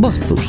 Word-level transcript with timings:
Basszus 0.00 0.46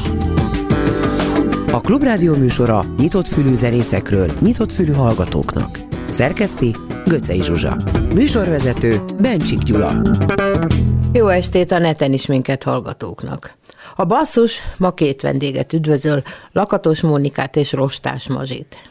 A 1.71 1.81
Klubrádió 1.81 2.35
műsora 2.35 2.85
nyitott 2.97 3.27
fülű 3.27 3.55
zenészekről, 3.55 4.31
nyitott 4.39 4.71
fülű 4.71 4.91
hallgatóknak. 4.91 5.79
Szerkeszti 6.09 6.75
Göcej 7.05 7.39
Zsuzsa. 7.39 7.77
Műsorvezető 8.13 9.01
Bencsik 9.21 9.59
Gyula. 9.59 10.01
Jó 11.13 11.27
estét 11.27 11.71
a 11.71 11.79
neten 11.79 12.13
is 12.13 12.25
minket 12.25 12.63
hallgatóknak. 12.63 13.57
A 13.95 14.05
basszus 14.05 14.61
ma 14.77 14.91
két 14.91 15.21
vendéget 15.21 15.73
üdvözöl, 15.73 16.21
Lakatos 16.51 17.01
Mónikát 17.01 17.55
és 17.55 17.71
Rostás 17.71 18.27
Mazsit. 18.27 18.81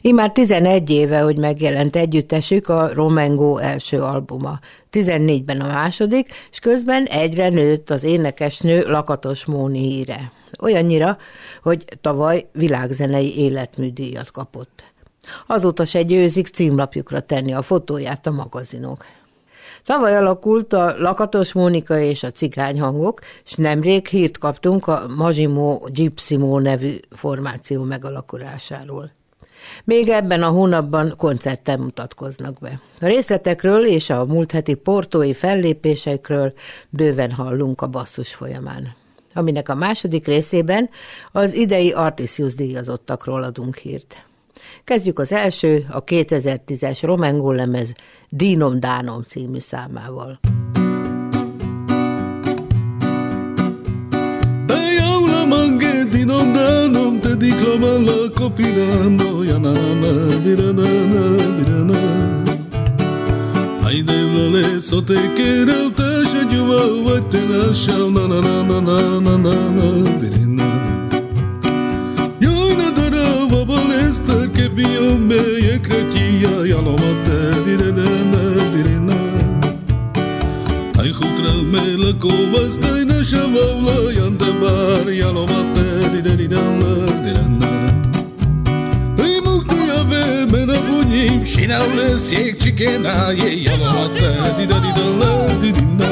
Immár 0.00 0.32
11 0.32 0.90
éve, 0.90 1.20
hogy 1.20 1.38
megjelent 1.38 1.96
együttesük 1.96 2.68
a 2.68 2.92
Romengo 2.92 3.58
első 3.58 4.00
albuma. 4.00 4.58
14-ben 4.92 5.60
a 5.60 5.66
második, 5.66 6.34
és 6.50 6.58
közben 6.58 7.04
egyre 7.04 7.48
nőtt 7.48 7.90
az 7.90 8.02
énekesnő 8.02 8.82
Lakatos 8.82 9.44
Móni 9.44 9.78
híre. 9.78 10.32
Olyannyira, 10.62 11.18
hogy 11.62 11.84
tavaly 12.00 12.48
világzenei 12.52 13.38
életműdíjat 13.38 14.30
kapott. 14.30 14.92
Azóta 15.46 15.84
se 15.84 16.02
győzik 16.02 16.46
címlapjukra 16.46 17.20
tenni 17.20 17.52
a 17.52 17.62
fotóját 17.62 18.26
a 18.26 18.30
magazinok. 18.30 19.04
Tavaly 19.84 20.16
alakult 20.16 20.72
a 20.72 20.94
Lakatos 20.98 21.52
Mónika 21.52 21.98
és 21.98 22.22
a 22.22 22.30
Cigány 22.30 22.80
hangok, 22.80 23.20
és 23.44 23.54
nemrég 23.54 24.06
hírt 24.06 24.38
kaptunk 24.38 24.86
a 24.86 25.06
Majimo 25.16 25.80
Gypsimo 25.88 26.58
nevű 26.58 26.94
formáció 27.10 27.82
megalakulásáról. 27.82 29.19
Még 29.84 30.08
ebben 30.08 30.42
a 30.42 30.48
hónapban 30.48 31.14
koncerten 31.16 31.80
mutatkoznak 31.80 32.58
be. 32.58 32.80
A 33.00 33.06
részletekről 33.06 33.86
és 33.86 34.10
a 34.10 34.24
múlt 34.24 34.52
heti 34.52 34.74
portói 34.74 35.34
fellépésekről 35.34 36.52
bőven 36.88 37.30
hallunk 37.30 37.80
a 37.80 37.86
basszus 37.86 38.34
folyamán 38.34 38.98
aminek 39.34 39.68
a 39.68 39.74
második 39.74 40.26
részében 40.26 40.90
az 41.32 41.54
idei 41.54 41.92
Artisius 41.92 42.54
díjazottakról 42.54 43.42
adunk 43.42 43.76
hírt. 43.76 44.24
Kezdjük 44.84 45.18
az 45.18 45.32
első, 45.32 45.86
a 45.90 46.04
2010-es 46.04 46.98
Romengó 47.02 47.50
lemez 47.50 47.92
Dínom 48.28 48.80
Dánom 48.80 49.22
című 49.22 49.58
számával. 49.58 50.40
Danom 56.30 56.52
te 56.52 56.59
diklaman 57.40 58.04
la 58.06 58.18
copilano 58.38 59.30
ya 59.44 59.58
na 59.58 59.72
na 60.02 60.12
dirana 60.44 60.88
na. 61.12 61.22
Dirana 61.56 62.00
Ai 63.86 64.02
de 64.02 64.18
vale 64.32 64.80
so 64.82 65.00
te 65.00 65.16
quero 65.36 65.78
te 65.98 66.10
shajuva 66.30 66.80
va 67.04 67.16
te 67.32 67.40
na 67.50 67.72
shal 67.72 68.10
na 68.16 68.24
na 68.32 68.40
na 68.40 68.56
na 68.68 68.78
na 68.88 68.98
na 69.26 69.34
na 69.46 69.54
na 69.76 69.86
dirina 70.20 70.68
Yo 72.44 72.54
na. 72.78 72.86
Dara 72.96 73.26
va 73.50 73.60
balesta 73.70 74.38
che 74.54 74.68
bio 74.76 75.16
me 75.28 75.40
ye 75.66 75.74
kratia 75.86 76.54
ya 76.70 76.78
lo 76.86 76.94
mate 77.02 77.38
dirana 77.64 78.08
na. 78.32 78.42
Dirina 78.74 79.18
Ai 81.00 81.10
jutra 81.18 81.52
me 81.72 81.84
la 82.02 82.12
covas 82.22 82.74
dai 82.84 83.02
na 83.10 83.18
shavla 83.30 83.98
yanda 84.18 84.50
bar 84.62 85.06
ya 85.20 85.30
lo 85.36 85.44
mate 85.52 85.79
di 86.12 86.20
da 86.26 86.32
di 86.40 86.46
da 86.48 86.60
di 87.24 87.32
da 87.36 87.42
da 87.60 87.68
Îi 89.24 89.34
muctu 89.44 89.76
ave 90.00 90.22
mena 90.52 90.78
bunim 90.86 91.42
și 91.50 91.64
n-au 91.70 91.88
lăs 91.96 92.30
e 92.30 92.42
cicena 92.60 93.14
e 93.46 93.50
ialovată 93.64 94.28
di 94.56 94.64
da 94.70 94.78
di 94.84 94.90
da 94.96 95.04
la 95.20 95.32
di 95.60 95.70
di 95.76 95.84
da 95.98 96.08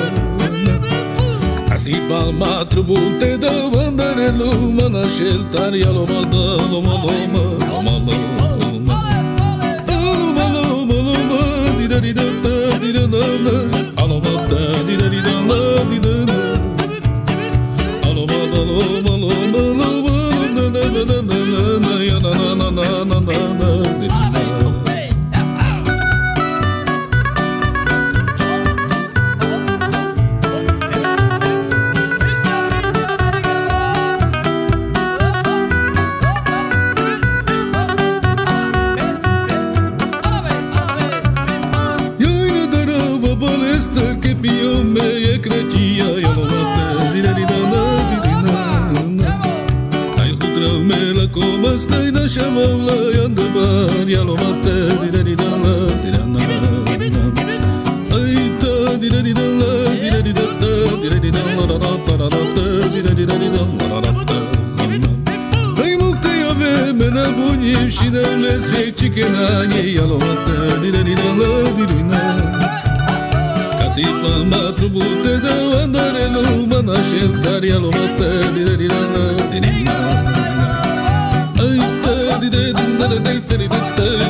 Asi 1.74 1.94
palma 2.08 2.64
trubunte 2.70 3.30
da 3.42 3.52
vandare 3.72 4.28
lumana 4.38 5.04
sheltar 5.16 5.72
yalovada 5.82 6.44
loma 6.70 6.94
loma 7.04 7.44
loma 7.70 7.94
loma 8.06 8.96
Loma 9.88 10.44
loma 10.56 10.96
loma 11.06 11.40
di 11.78 11.86
da 11.92 11.98
di 12.04 12.12
da 12.18 12.26
da 12.44 12.54
di 12.82 12.90
da 12.96 13.04
da 13.14 13.24
da 13.44 13.56
Alomada 14.02 14.60
di 14.86 14.94
da 15.00 15.06
di 15.12 15.20
da 15.26 15.34
la 15.48 15.60
di 15.90 15.98
da 16.04 16.27
na 22.78 23.04
na 23.04 23.20
na 23.20 23.38
na 23.58 24.30
na 24.30 24.37
Hey. 54.08 54.38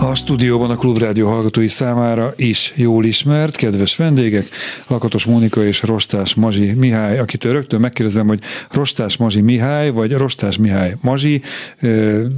A 0.00 0.14
stúdióban 0.14 0.70
a 0.70 0.76
Klubrádió 0.76 1.28
hallgatói 1.28 1.68
számára 1.68 2.32
is 2.36 2.72
jól 2.76 3.04
ismert, 3.04 3.56
kedves 3.56 3.96
vendégek, 3.96 4.48
Lakatos 4.86 5.24
Mónika 5.24 5.64
és 5.64 5.82
Rostás 5.82 6.34
Mazsi 6.34 6.72
Mihály, 6.72 7.18
akitől 7.18 7.52
rögtön 7.52 7.80
megkérdezem, 7.80 8.26
hogy 8.26 8.40
Rostás 8.70 9.16
Mazsi 9.16 9.40
Mihály, 9.40 9.90
vagy 9.90 10.12
Rostás 10.12 10.56
Mihály 10.56 10.96
Mazsi, 11.00 11.40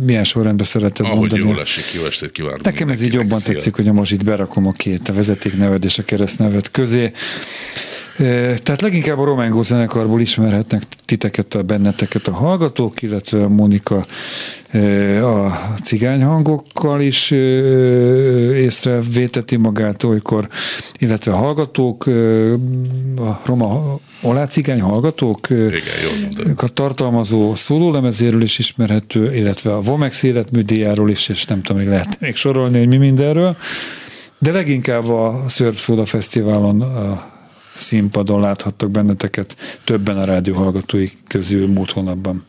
milyen 0.01 0.25
sorrendben 0.25 0.67
szereted 0.67 1.07
Ahogy 1.07 1.19
mondani? 1.19 1.43
jól 1.43 1.61
esik, 1.61 1.85
jó 2.01 2.05
estét 2.05 2.31
kívánok. 2.33 2.63
Nekem 2.63 2.89
ez 2.89 3.03
így 3.03 3.13
jobban 3.13 3.39
Szia. 3.39 3.53
tetszik, 3.55 3.75
hogy 3.75 3.89
a 3.89 3.93
Mazsit 3.93 4.25
berakom 4.25 4.67
a 4.67 4.73
két, 4.73 5.09
a 5.09 5.13
vezetékneved 5.13 5.85
és 5.85 5.99
a 5.99 6.03
keresztneved 6.03 6.71
közé. 6.71 7.13
Tehát 8.17 8.81
leginkább 8.81 9.19
a 9.19 9.25
Romángo 9.25 9.63
zenekarból 9.63 10.21
ismerhetnek 10.21 10.83
titeket, 11.05 11.55
a 11.55 11.63
benneteket 11.63 12.29
a 12.29 12.33
hallgatók, 12.33 13.03
illetve 13.03 13.43
a 13.43 13.49
Monika 13.49 14.05
a 15.23 15.51
cigányhangokkal 15.83 17.01
is 17.01 17.31
ö, 17.31 18.55
észrevéteti 18.55 19.57
magát 19.57 20.05
olykor, 20.05 20.49
illetve 20.99 21.33
a 21.33 21.37
hallgatók, 21.37 22.07
a 23.17 23.41
roma 23.45 23.99
olá 24.23 24.47
cigány 24.47 24.81
hallgatók, 24.81 25.51
Igen, 25.51 26.57
tartalmazó 26.75 27.55
szólólemezéről 27.55 28.43
is 28.43 28.59
ismerhető, 28.59 29.35
illetve 29.35 29.75
a 29.75 29.81
Vomex 29.81 30.23
életműdíjáról 30.23 31.11
is, 31.11 31.29
és 31.29 31.45
nem 31.45 31.63
tudom, 31.63 31.83
még 31.83 31.91
lehet 31.91 32.21
még 32.21 32.37
sorolni, 32.37 32.79
hogy 32.79 32.89
mi 32.89 32.97
mindenről. 32.97 33.57
De 34.39 34.53
leginkább 34.53 35.09
a 35.09 35.45
Szörp 35.47 35.77
Szóda 35.77 36.05
Fesztiválon 36.05 36.81
a 36.81 37.40
színpadon 37.75 38.41
láthattak 38.41 38.91
benneteket 38.91 39.57
többen 39.85 40.19
a 40.19 40.25
rádió 40.25 40.55
hallgatói 40.55 41.09
közül 41.29 41.67
múlt 41.67 41.91
hónapban. 41.91 42.45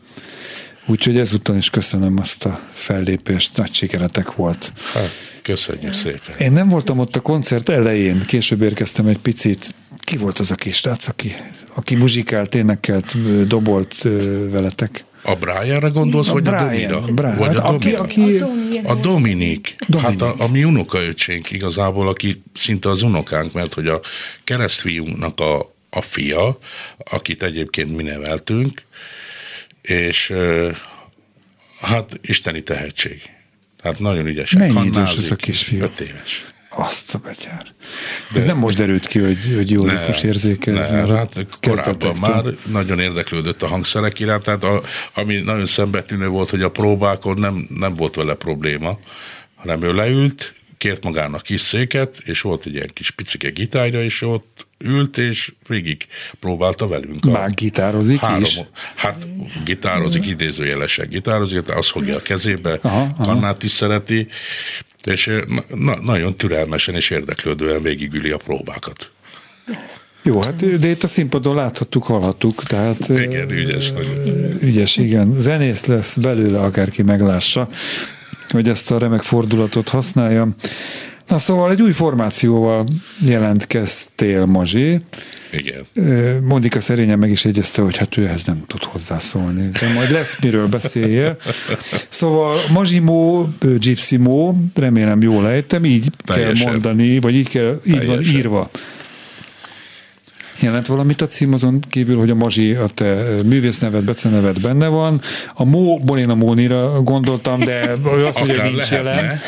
Úgyhogy 0.86 1.18
ezúttal 1.18 1.56
is 1.56 1.70
köszönöm 1.70 2.18
azt 2.18 2.44
a 2.44 2.60
fellépést, 2.68 3.56
nagy 3.56 3.74
sikeretek 3.74 4.34
volt. 4.34 4.72
Hát, 4.94 5.10
köszönjük 5.42 5.94
szépen. 5.94 6.36
Én 6.38 6.52
nem 6.52 6.68
voltam 6.68 6.98
ott 6.98 7.16
a 7.16 7.20
koncert 7.20 7.68
elején, 7.68 8.22
később 8.26 8.62
érkeztem 8.62 9.06
egy 9.06 9.18
picit. 9.18 9.74
Ki 9.98 10.16
volt 10.16 10.38
az 10.38 10.50
a 10.50 10.54
kisrác, 10.54 11.08
aki, 11.08 11.34
aki 11.74 11.94
muzsikált, 11.94 12.54
énekelt, 12.54 13.16
dobolt 13.46 14.08
veletek? 14.50 15.04
A 15.24 15.34
Brianra 15.34 15.90
gondolsz, 15.90 16.28
A 16.30 16.32
vagy 16.32 16.42
Brian, 16.42 16.92
a 16.92 17.00
Domira? 17.00 17.00
Brian. 17.12 17.36
Vagy 17.36 17.56
a 17.56 17.60
Hát 17.62 17.70
aki, 17.70 17.90
Domira? 17.90 18.02
aki, 18.02 18.78
A 18.84 18.94
Dominik, 18.94 19.74
Dominik. 19.86 20.10
hát 20.10 20.22
a, 20.22 20.34
a 20.38 20.48
mi 20.50 20.64
unokaöcsénk 20.64 21.50
igazából, 21.50 22.08
aki 22.08 22.42
szinte 22.54 22.90
az 22.90 23.02
unokánk, 23.02 23.52
mert 23.52 23.74
hogy 23.74 23.86
a 23.88 24.00
keresztfiúnknak 24.44 25.40
a, 25.40 25.74
a 25.90 26.00
fia, 26.00 26.58
akit 26.98 27.42
egyébként 27.42 27.96
mi 27.96 28.02
neveltünk, 28.02 28.82
és 29.82 30.32
hát 31.80 32.18
isteni 32.22 32.60
tehetség. 32.62 33.22
Hát 33.82 33.98
nagyon 33.98 34.26
ügyesen. 34.26 34.60
Mennyi 34.72 34.86
idős 34.86 35.16
ez 35.16 35.30
a 35.30 35.36
kisfiú? 35.36 35.82
Öt 35.82 36.00
éves. 36.00 36.44
Azt 36.86 37.14
a 37.14 37.18
betyár. 37.18 37.62
De 38.32 38.38
ez 38.38 38.46
nem 38.46 38.56
most 38.56 38.76
derült 38.76 39.06
ki, 39.06 39.18
hogy, 39.18 39.52
hogy 39.56 39.70
jó 39.70 39.84
ritmus 39.84 40.22
érzéke. 40.22 40.78
Ez 40.78 40.90
ne, 40.90 41.06
hát 41.06 41.46
korábban 41.60 42.16
már 42.20 42.44
nagyon 42.70 42.98
érdeklődött 42.98 43.62
a 43.62 43.66
hangszerek 43.66 44.20
iránt, 44.20 44.42
tehát 44.42 44.64
a, 44.64 44.82
ami 45.14 45.34
nagyon 45.34 45.66
szembetűnő 45.66 46.28
volt, 46.28 46.50
hogy 46.50 46.62
a 46.62 46.70
próbákon 46.70 47.38
nem, 47.38 47.66
nem 47.78 47.94
volt 47.94 48.14
vele 48.14 48.34
probléma, 48.34 48.98
hanem 49.54 49.82
ő 49.82 49.92
leült, 49.92 50.54
kért 50.78 51.04
magának 51.04 51.42
kis 51.42 51.60
széket, 51.60 52.22
és 52.24 52.40
volt 52.40 52.66
egy 52.66 52.74
ilyen 52.74 52.90
kis 52.92 53.10
picike 53.10 53.50
gitárja, 53.50 54.02
és 54.02 54.22
ott 54.22 54.66
ült, 54.78 55.18
és 55.18 55.52
végig 55.66 56.06
próbálta 56.40 56.86
velünk. 56.86 57.24
Már 57.24 57.54
gitározik 57.54 58.20
három, 58.20 58.40
is? 58.40 58.60
Hát 58.94 59.26
gitározik, 59.64 60.26
idézőjelesen 60.26 61.06
gitározik, 61.08 61.76
azt 61.76 61.90
fogja 61.90 62.16
a 62.16 62.20
kezébe, 62.20 62.78
aha, 62.82 63.08
aha. 63.18 63.56
is 63.60 63.70
szereti, 63.70 64.28
és 65.06 65.30
na, 65.74 66.00
nagyon 66.00 66.36
türelmesen 66.36 66.94
és 66.94 67.10
érdeklődően 67.10 67.82
végigüli 67.82 68.30
a 68.30 68.36
próbákat. 68.36 69.10
Jó, 70.22 70.42
hát 70.42 70.78
de 70.78 70.88
itt 70.88 71.02
a 71.02 71.06
színpadon 71.06 71.54
láthattuk, 71.54 72.04
hallhattuk, 72.04 72.62
tehát... 72.62 73.08
Igen, 73.08 73.50
ügyes 73.50 73.92
nagyon. 73.92 74.16
Ügyes, 74.60 74.96
igen. 74.96 75.34
Zenész 75.38 75.86
lesz 75.86 76.16
belőle, 76.16 76.60
akárki 76.60 77.02
meglássa, 77.02 77.68
hogy 78.48 78.68
ezt 78.68 78.90
a 78.90 78.98
remek 78.98 79.22
fordulatot 79.22 79.88
használja. 79.88 80.48
Na 81.28 81.38
szóval 81.38 81.70
egy 81.70 81.82
új 81.82 81.92
formációval 81.92 82.84
jelentkeztél, 83.24 84.44
Mazsé. 84.44 85.00
Igen. 85.52 85.86
Monika 86.44 86.80
szerényen 86.80 87.18
meg 87.18 87.30
is 87.30 87.44
jegyezte, 87.44 87.82
hogy 87.82 87.96
hát 87.96 88.16
ő 88.16 88.26
ehhez 88.26 88.44
nem 88.44 88.64
tud 88.66 88.82
hozzászólni. 88.84 89.70
De 89.80 89.92
majd 89.94 90.10
lesz 90.10 90.36
miről 90.42 90.66
beszélje. 90.66 91.36
Szóval 92.08 92.58
Mazsimó, 92.72 93.48
Gypsy 93.78 94.16
Mo, 94.16 94.54
remélem 94.74 95.22
jól 95.22 95.48
ejtem, 95.48 95.84
így 95.84 96.06
Teljesen. 96.24 96.54
kell 96.54 96.72
mondani, 96.72 97.20
vagy 97.20 97.34
így, 97.34 97.48
kell, 97.48 97.80
így 97.86 97.98
Teljesen. 97.98 98.22
van 98.22 98.34
írva. 98.38 98.70
Jelent 100.60 100.86
valamit 100.86 101.20
a 101.20 101.26
cím 101.26 101.52
azon 101.52 101.80
kívül, 101.88 102.18
hogy 102.18 102.30
a 102.30 102.34
Mazsi, 102.34 102.72
a 102.72 102.86
te 102.86 103.24
művészneved, 103.44 104.04
beceneved 104.04 104.60
benne 104.60 104.86
van. 104.86 105.20
A 105.54 105.64
Mó, 105.64 105.98
Bolina 105.98 106.34
Mónira 106.34 107.02
gondoltam, 107.02 107.58
de 107.58 107.96
ő 108.16 108.26
azt 108.26 108.38
mondja, 108.38 108.62
hogy 108.62 108.70
nincs 108.72 108.90
jelen. 108.90 109.40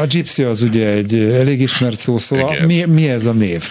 A 0.00 0.04
Gypsy 0.04 0.42
az 0.42 0.62
ugye 0.62 0.86
egy 0.88 1.14
elég 1.14 1.60
ismert 1.60 1.98
szó, 1.98 2.18
szóval 2.18 2.56
mi, 2.66 2.84
mi 2.84 3.08
ez 3.08 3.26
a 3.26 3.32
név? 3.32 3.68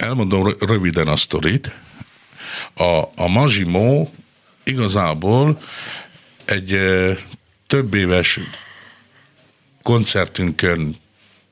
Elmondom 0.00 0.54
röviden 0.58 1.08
a 1.08 1.16
sztorit. 1.16 1.72
A, 2.74 3.02
a 3.16 3.28
Mazsimó 3.28 4.12
igazából 4.64 5.62
egy 6.44 6.80
több 7.66 7.94
éves 7.94 8.40
koncertünkön 9.82 10.96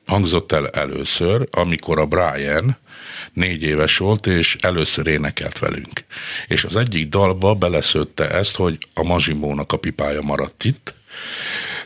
hangzott 0.05 0.51
el 0.51 0.67
először, 0.67 1.47
amikor 1.51 1.99
a 1.99 2.05
Brian 2.05 2.77
négy 3.33 3.63
éves 3.63 3.97
volt, 3.97 4.27
és 4.27 4.57
először 4.61 5.07
énekelt 5.07 5.59
velünk. 5.59 6.05
És 6.47 6.63
az 6.63 6.75
egyik 6.75 7.09
dalba 7.09 7.53
beleszőtte 7.53 8.29
ezt, 8.29 8.55
hogy 8.55 8.77
a 8.93 9.03
Mazsimónak 9.03 9.71
a 9.71 9.77
pipája 9.77 10.21
maradt 10.21 10.63
itt. 10.63 10.93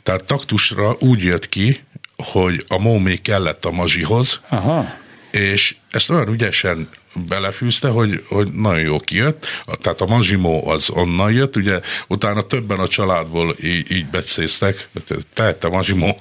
Tehát 0.03 0.23
taktusra 0.23 0.95
úgy 0.99 1.23
jött 1.23 1.49
ki, 1.49 1.83
hogy 2.15 2.65
a 2.67 2.77
mó 2.77 2.97
még 2.97 3.21
kellett 3.21 3.65
a 3.65 3.71
mazsihoz, 3.71 4.41
Aha 4.49 5.01
és 5.33 5.75
ezt 5.91 6.09
olyan 6.09 6.27
ügyesen 6.27 6.89
belefűzte, 7.27 7.87
hogy, 7.87 8.23
hogy 8.27 8.53
nagyon 8.53 8.81
jó 8.81 8.99
kijött. 8.99 9.47
Tehát 9.81 10.01
a 10.01 10.05
Mazsimó 10.05 10.67
az 10.67 10.89
onnan 10.89 11.31
jött, 11.31 11.55
ugye 11.55 11.79
utána 12.07 12.41
többen 12.41 12.79
a 12.79 12.87
családból 12.87 13.55
így, 13.61 13.91
így 13.91 14.05
becéztek, 14.05 14.87
te, 15.33 15.53
te 15.53 15.67
Mazsimó. 15.67 16.19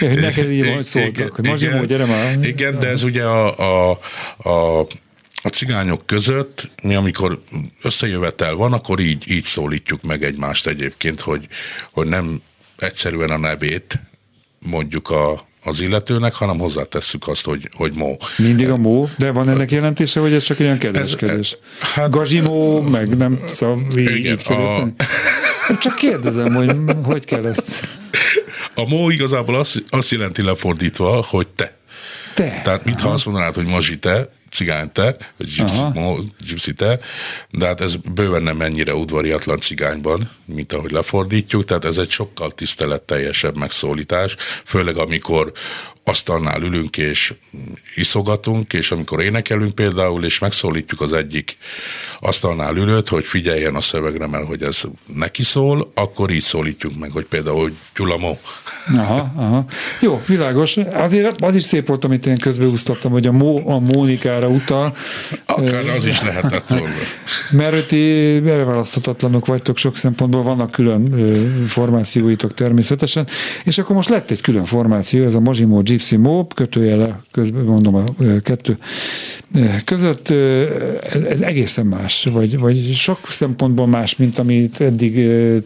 Neked 0.00 0.50
így 0.50 0.64
majd 0.64 0.84
szóltak, 0.84 1.34
hogy 1.34 1.44
Mazsimó, 1.44 1.84
gyere 1.84 2.04
már. 2.04 2.36
Igen, 2.42 2.78
de 2.78 2.88
ez 2.88 3.02
ugye 3.02 3.24
a, 3.24 3.90
a, 3.90 3.98
a 4.50 4.86
a 5.46 5.48
cigányok 5.48 6.06
között, 6.06 6.70
mi 6.82 6.94
amikor 6.94 7.42
összejövetel 7.82 8.54
van, 8.54 8.72
akkor 8.72 9.00
így, 9.00 9.30
így 9.30 9.42
szólítjuk 9.42 10.02
meg 10.02 10.24
egymást 10.24 10.66
egyébként, 10.66 11.20
hogy, 11.20 11.48
hogy 11.90 12.06
nem 12.06 12.42
egyszerűen 12.76 13.30
a 13.30 13.36
nevét 13.36 14.00
mondjuk 14.58 15.10
a, 15.10 15.46
az 15.64 15.80
illetőnek, 15.80 16.34
hanem 16.34 16.58
hozzátesszük 16.58 17.28
azt, 17.28 17.44
hogy, 17.44 17.68
hogy 17.72 17.94
mó. 17.94 18.16
Mindig 18.36 18.68
a 18.68 18.76
mó, 18.76 19.08
de 19.18 19.30
van 19.30 19.48
ennek 19.48 19.70
jelentése, 19.70 20.20
hogy 20.20 20.32
ez 20.32 20.42
csak 20.42 20.58
ilyen 20.58 20.78
kedveskedés? 20.78 21.56
Hát, 21.80 22.10
Gazsimó, 22.10 22.80
meg 22.80 23.16
nem 23.16 23.42
szóval 23.46 23.78
így, 23.96 24.16
igen, 24.16 24.38
így 24.38 24.52
a... 24.52 24.88
Csak 25.80 25.94
kérdezem, 25.94 26.54
hogy 26.54 26.76
hogy 27.04 27.24
kell 27.24 27.46
ezt... 27.46 27.86
A 28.74 28.88
mó 28.88 29.10
igazából 29.10 29.54
azt, 29.54 29.82
azt 29.88 30.10
jelenti 30.10 30.42
lefordítva, 30.42 31.24
hogy 31.28 31.48
te. 31.48 31.76
Te. 32.34 32.60
Tehát 32.64 32.84
mintha 32.84 33.10
azt 33.10 33.24
mondanád, 33.24 33.54
hogy 33.54 33.66
mazsi 33.66 33.98
te, 33.98 34.28
cigány 34.54 34.92
te, 34.92 35.16
vagy 35.36 35.48
gypsy, 36.38 36.74
te, 36.74 37.00
de 37.50 37.66
hát 37.66 37.80
ez 37.80 37.96
bőven 37.96 38.42
nem 38.42 38.60
ennyire 38.60 38.94
udvariatlan 38.94 39.60
cigányban, 39.60 40.30
mint 40.44 40.72
ahogy 40.72 40.90
lefordítjuk, 40.90 41.64
tehát 41.64 41.84
ez 41.84 41.96
egy 41.96 42.10
sokkal 42.10 42.50
tiszteletteljesebb 42.50 43.56
megszólítás, 43.56 44.36
főleg 44.64 44.96
amikor 44.96 45.52
asztalnál 46.04 46.62
ülünk 46.62 46.98
és 46.98 47.34
iszogatunk, 47.94 48.72
és 48.72 48.90
amikor 48.90 49.22
énekelünk 49.22 49.74
például, 49.74 50.24
és 50.24 50.38
megszólítjuk 50.38 51.00
az 51.00 51.12
egyik 51.12 51.56
asztalnál 52.20 52.76
ülőt, 52.76 53.08
hogy 53.08 53.24
figyeljen 53.24 53.74
a 53.74 53.80
szövegre, 53.80 54.26
mert 54.26 54.46
hogy 54.46 54.62
ez 54.62 54.82
neki 55.14 55.42
szól, 55.42 55.90
akkor 55.94 56.30
így 56.30 56.42
szólítjuk 56.42 56.98
meg, 56.98 57.10
hogy 57.10 57.24
például, 57.24 57.60
hogy 57.60 57.74
Gyulamó. 57.96 58.38
Aha, 58.96 59.32
aha. 59.36 59.64
Jó, 60.00 60.22
világos. 60.26 60.76
Azért 60.76 61.40
az 61.40 61.54
is 61.54 61.62
szép 61.62 61.86
volt, 61.86 62.04
amit 62.04 62.26
én 62.26 62.38
közbeúztattam, 62.38 63.12
hogy 63.12 63.26
a, 63.26 63.32
Mó, 63.32 63.68
a 63.68 63.78
Mónikára 63.78 64.48
utal. 64.48 64.94
Akár 65.46 65.88
az 65.88 66.06
is 66.06 66.22
lehetett 66.22 66.68
volna. 66.68 66.88
Mert 67.50 67.86
ti 67.86 67.96
erre 68.46 68.64
választhatatlanok 68.64 69.46
vagytok 69.46 69.76
sok 69.76 69.96
szempontból, 69.96 70.42
vannak 70.42 70.70
külön 70.70 71.14
formációitok 71.66 72.54
természetesen, 72.54 73.26
és 73.64 73.78
akkor 73.78 73.96
most 73.96 74.08
lett 74.08 74.30
egy 74.30 74.40
külön 74.40 74.64
formáció, 74.64 75.24
ez 75.24 75.34
a 75.34 75.40
Mazsimó 75.40 75.82
Gypsy 75.94 76.16
Mob, 76.16 76.54
kötőjele, 76.54 77.20
közben 77.30 77.64
mondom 77.64 77.94
a 77.94 78.04
kettő 78.42 78.78
között, 79.84 80.30
ez 81.28 81.40
egészen 81.40 81.86
más, 81.86 82.24
vagy, 82.24 82.58
vagy 82.58 82.94
sok 82.94 83.30
szempontból 83.30 83.86
más, 83.86 84.16
mint 84.16 84.38
amit 84.38 84.80
eddig 84.80 85.14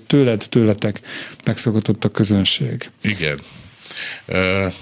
tőled, 0.06 0.46
tőletek 0.48 1.00
megszokott 1.44 2.04
a 2.04 2.08
közönség. 2.08 2.90
Igen. 3.02 3.38
Uh, 4.26 4.72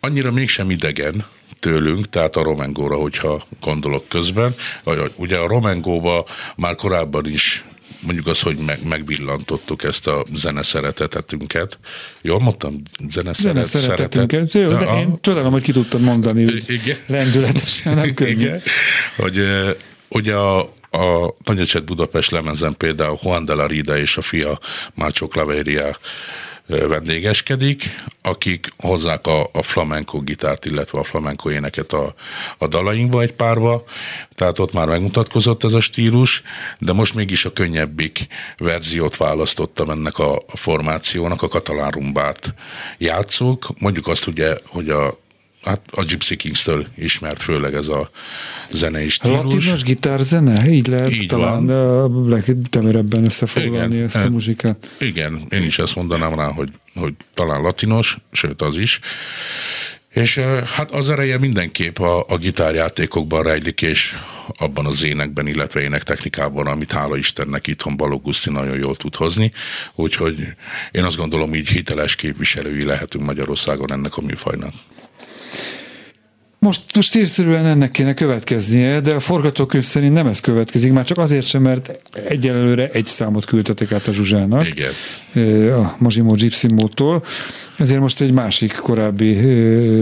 annyira 0.00 0.30
mégsem 0.30 0.70
idegen, 0.70 1.24
tőlünk, 1.60 2.08
tehát 2.08 2.36
a 2.36 2.42
Romengóra, 2.42 2.96
hogyha 2.96 3.46
gondolok 3.60 4.08
közben. 4.08 4.54
Ugye 5.16 5.38
a 5.38 5.46
Romengóba 5.46 6.26
már 6.56 6.74
korábban 6.74 7.26
is 7.26 7.64
mondjuk 8.02 8.26
az, 8.26 8.40
hogy 8.40 8.56
meg, 8.56 8.78
megvillantottuk 8.88 9.82
ezt 9.82 10.06
a 10.06 10.24
zeneszeretetünket. 10.34 11.78
Jól 12.22 12.40
mondtam? 12.40 12.82
Zeneszeret, 13.08 13.54
zeneszeretetünket. 13.54 14.46
Szeretet. 14.46 14.78
de 14.78 14.98
én 14.98 15.14
csodálom, 15.20 15.52
hogy 15.52 15.62
ki 15.62 15.72
tudtad 15.72 16.00
mondani 16.00 16.42
Igen. 16.66 16.96
lendületesen, 17.06 17.94
nem 17.94 18.14
könnyű. 18.14 18.32
Igen. 18.32 18.60
Hogy 19.16 19.40
ugye 20.08 20.34
a, 20.34 20.60
a 20.90 21.34
Nagyocset 21.44 21.84
Budapest 21.84 22.30
lemezen 22.30 22.74
például 22.76 23.18
Juan 23.22 23.44
de 23.44 23.54
la 23.54 23.66
Rida 23.66 23.98
és 23.98 24.16
a 24.16 24.22
fia 24.22 24.58
Mácsó 24.94 25.28
Claveria 25.28 25.96
vendégeskedik, 26.78 28.04
akik 28.22 28.68
hozzák 28.78 29.26
a, 29.26 29.50
a 29.52 29.62
flamenco 29.62 30.20
gitárt, 30.20 30.64
illetve 30.64 30.98
a 30.98 31.04
flamenco 31.04 31.50
éneket 31.50 31.92
a, 31.92 32.14
a 32.58 32.66
dalainkba 32.66 33.22
egy 33.22 33.32
párba, 33.32 33.84
tehát 34.34 34.58
ott 34.58 34.72
már 34.72 34.86
megmutatkozott 34.86 35.64
ez 35.64 35.72
a 35.72 35.80
stílus, 35.80 36.42
de 36.78 36.92
most 36.92 37.14
mégis 37.14 37.44
a 37.44 37.52
könnyebbik 37.52 38.26
verziót 38.56 39.16
választottam 39.16 39.90
ennek 39.90 40.18
a, 40.18 40.36
a 40.36 40.56
formációnak, 40.56 41.42
a 41.42 41.48
katalán 41.48 41.90
rumbát 41.90 42.54
játszók. 42.98 43.66
Mondjuk 43.78 44.08
azt 44.08 44.26
ugye, 44.26 44.56
hogy 44.66 44.88
a 44.90 45.20
hát 45.64 45.80
a 45.90 46.02
Gypsy 46.02 46.36
Kings-től 46.36 46.86
ismert 46.96 47.42
főleg 47.42 47.74
ez 47.74 47.88
a 47.88 48.10
zenei 48.70 49.08
stílus. 49.08 49.38
Latinos 49.38 49.82
gitárzene? 49.82 50.70
Így 50.70 50.86
lehet 50.86 51.10
Így 51.10 51.26
talán 51.26 51.66
van. 51.66 52.28
legtömörebben 52.28 53.24
összefoglalni 53.24 53.94
Igen, 53.94 54.06
ezt 54.06 54.16
a 54.16 54.18
hát 54.18 54.30
muzsikát. 54.30 54.90
Igen, 55.00 55.46
én 55.50 55.62
is 55.62 55.78
ezt 55.78 55.94
mondanám 55.94 56.34
rá, 56.34 56.46
hogy, 56.46 56.68
hogy 56.94 57.14
talán 57.34 57.62
latinos, 57.62 58.18
sőt 58.32 58.62
az 58.62 58.76
is. 58.76 59.00
És 60.12 60.38
hát 60.76 60.90
az 60.90 61.10
ereje 61.10 61.38
mindenképp 61.38 61.98
a, 61.98 62.24
a 62.28 62.36
gitárjátékokban 62.36 63.42
rejlik, 63.42 63.82
és 63.82 64.16
abban 64.58 64.86
az 64.86 65.04
énekben, 65.04 65.46
illetve 65.46 65.80
énektechnikában, 65.80 66.66
amit 66.66 66.92
hála 66.92 67.16
Istennek 67.16 67.66
itthon 67.66 67.96
Balogh 67.96 68.22
Guszti 68.24 68.50
nagyon 68.50 68.78
jól 68.78 68.96
tud 68.96 69.16
hozni. 69.16 69.52
Úgyhogy 69.94 70.46
én 70.90 71.04
azt 71.04 71.16
gondolom, 71.16 71.54
így 71.54 71.68
hiteles 71.68 72.14
képviselői 72.14 72.84
lehetünk 72.84 73.24
Magyarországon 73.24 73.92
ennek 73.92 74.16
a 74.16 74.20
műfajnak. 74.20 74.72
Most, 76.62 76.82
most 76.94 77.16
írszerűen 77.16 77.66
ennek 77.66 77.90
kéne 77.90 78.14
következnie, 78.14 79.00
de 79.00 79.14
a 79.14 79.20
forgatókönyv 79.20 79.84
szerint 79.84 80.12
nem 80.12 80.26
ez 80.26 80.40
következik, 80.40 80.92
már 80.92 81.04
csak 81.04 81.18
azért 81.18 81.46
sem, 81.46 81.62
mert 81.62 81.98
egyelőre 82.28 82.88
egy 82.88 83.06
számot 83.06 83.44
küldtetek 83.44 83.92
át 83.92 84.06
a 84.06 84.12
Zsuzsának. 84.12 84.66
Igen. 84.66 84.90
A 85.74 85.96
Mozsimó 85.98 86.34
Gypsy 86.34 86.68
Ezért 87.76 88.00
most 88.00 88.20
egy 88.20 88.32
másik 88.32 88.72
korábbi 88.72 89.34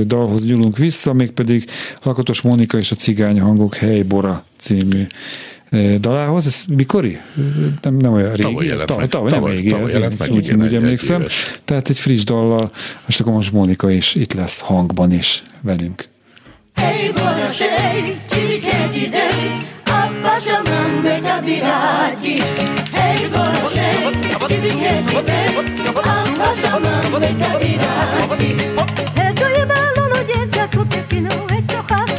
dalhoz 0.04 0.46
nyúlunk 0.46 0.78
vissza, 0.78 1.12
mégpedig 1.12 1.64
Lakatos 2.02 2.40
Mónika 2.40 2.78
és 2.78 2.90
a 2.90 2.94
Cigány 2.94 3.40
Hangok 3.40 3.74
Helybora 3.74 4.44
című 4.58 5.06
dalához. 6.00 6.46
Ez 6.46 6.64
mikori? 6.68 7.20
Nem, 7.82 7.96
nem 7.96 8.12
olyan 8.12 8.28
régi. 8.28 8.42
Tavaly 8.42 8.66
jelent 8.66 8.86
tavaly, 8.86 9.02
meg. 9.02 9.10
tavaly, 9.10 9.30
nem 9.30 9.38
Tavaly- 9.40 9.56
régi, 9.56 9.70
tavaly 9.70 9.92
jelent 9.92 10.12
én 10.12 10.16
meg, 10.18 10.30
úgy, 10.30 10.50
úgy 10.56 10.64
egy- 10.64 10.74
emlékszem. 10.74 11.14
egy 11.16 11.20
éves. 11.20 11.58
Tehát 11.64 11.88
egy 11.88 11.98
friss 11.98 12.24
dallal, 12.24 12.70
most 13.06 13.20
akkor 13.20 13.32
most 13.32 13.52
Mónika 13.52 13.90
is 13.90 14.14
itt 14.14 14.32
lesz 14.32 14.60
hangban 14.60 15.12
is 15.12 15.42
velünk. 15.62 16.08
Hey, 16.74 17.10
borosej, 17.12 18.22
csirik 18.30 18.64
egy 18.64 18.96
idej, 18.96 19.66
abba 19.84 20.36
sem 20.44 20.62
mennek 20.62 21.38
a 21.38 21.40
dirágyi. 21.44 22.38
Hey, 22.92 23.28
borosej, 23.28 24.10
csirik 24.48 24.82
egy 24.82 25.10
idej, 25.20 25.54
abba 25.94 26.52
sem 26.62 26.82
mennek 26.82 27.48
a 27.54 27.58
dirágyi. 27.58 28.56
Eto 29.14 29.46
je 29.56 29.64
malo 29.66 30.02
no 30.14 30.22
dječako 30.26 30.84
tekino 30.90 31.30
etoha 31.58 31.78
Kana 31.90 32.06
kode 32.06 32.09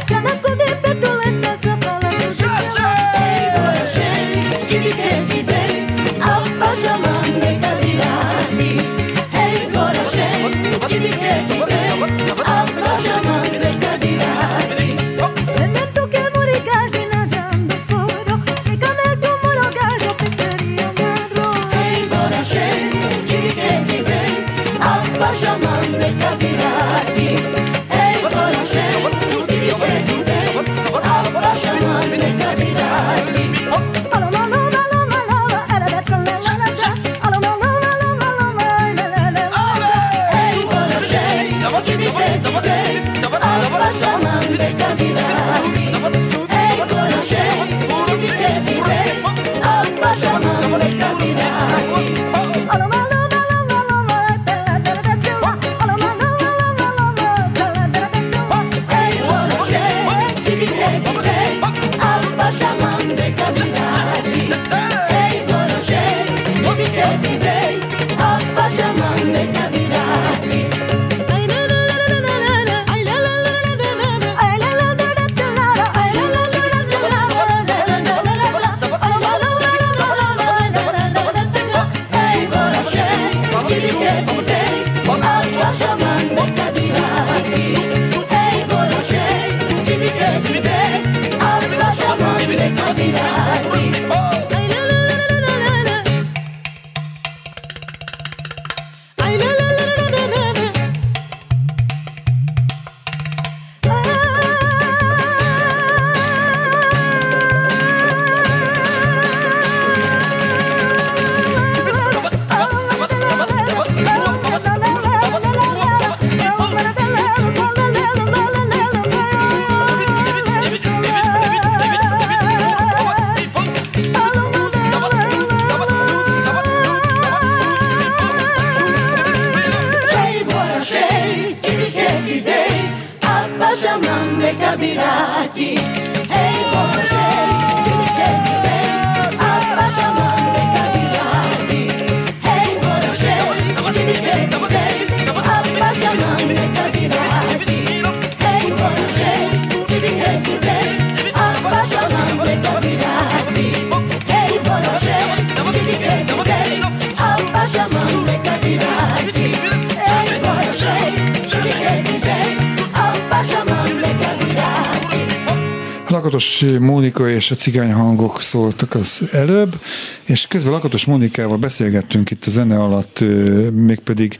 a 167.52 167.54
cigány 167.54 167.92
hangok 167.92 168.40
szóltak 168.40 168.94
az 168.94 169.24
előbb, 169.32 169.80
és 170.24 170.46
közben 170.46 170.72
Lakatos 170.72 171.04
Mónikával 171.04 171.56
beszélgettünk 171.56 172.30
itt 172.30 172.44
a 172.44 172.50
zene 172.50 172.82
alatt, 172.82 173.24
mégpedig 173.72 174.36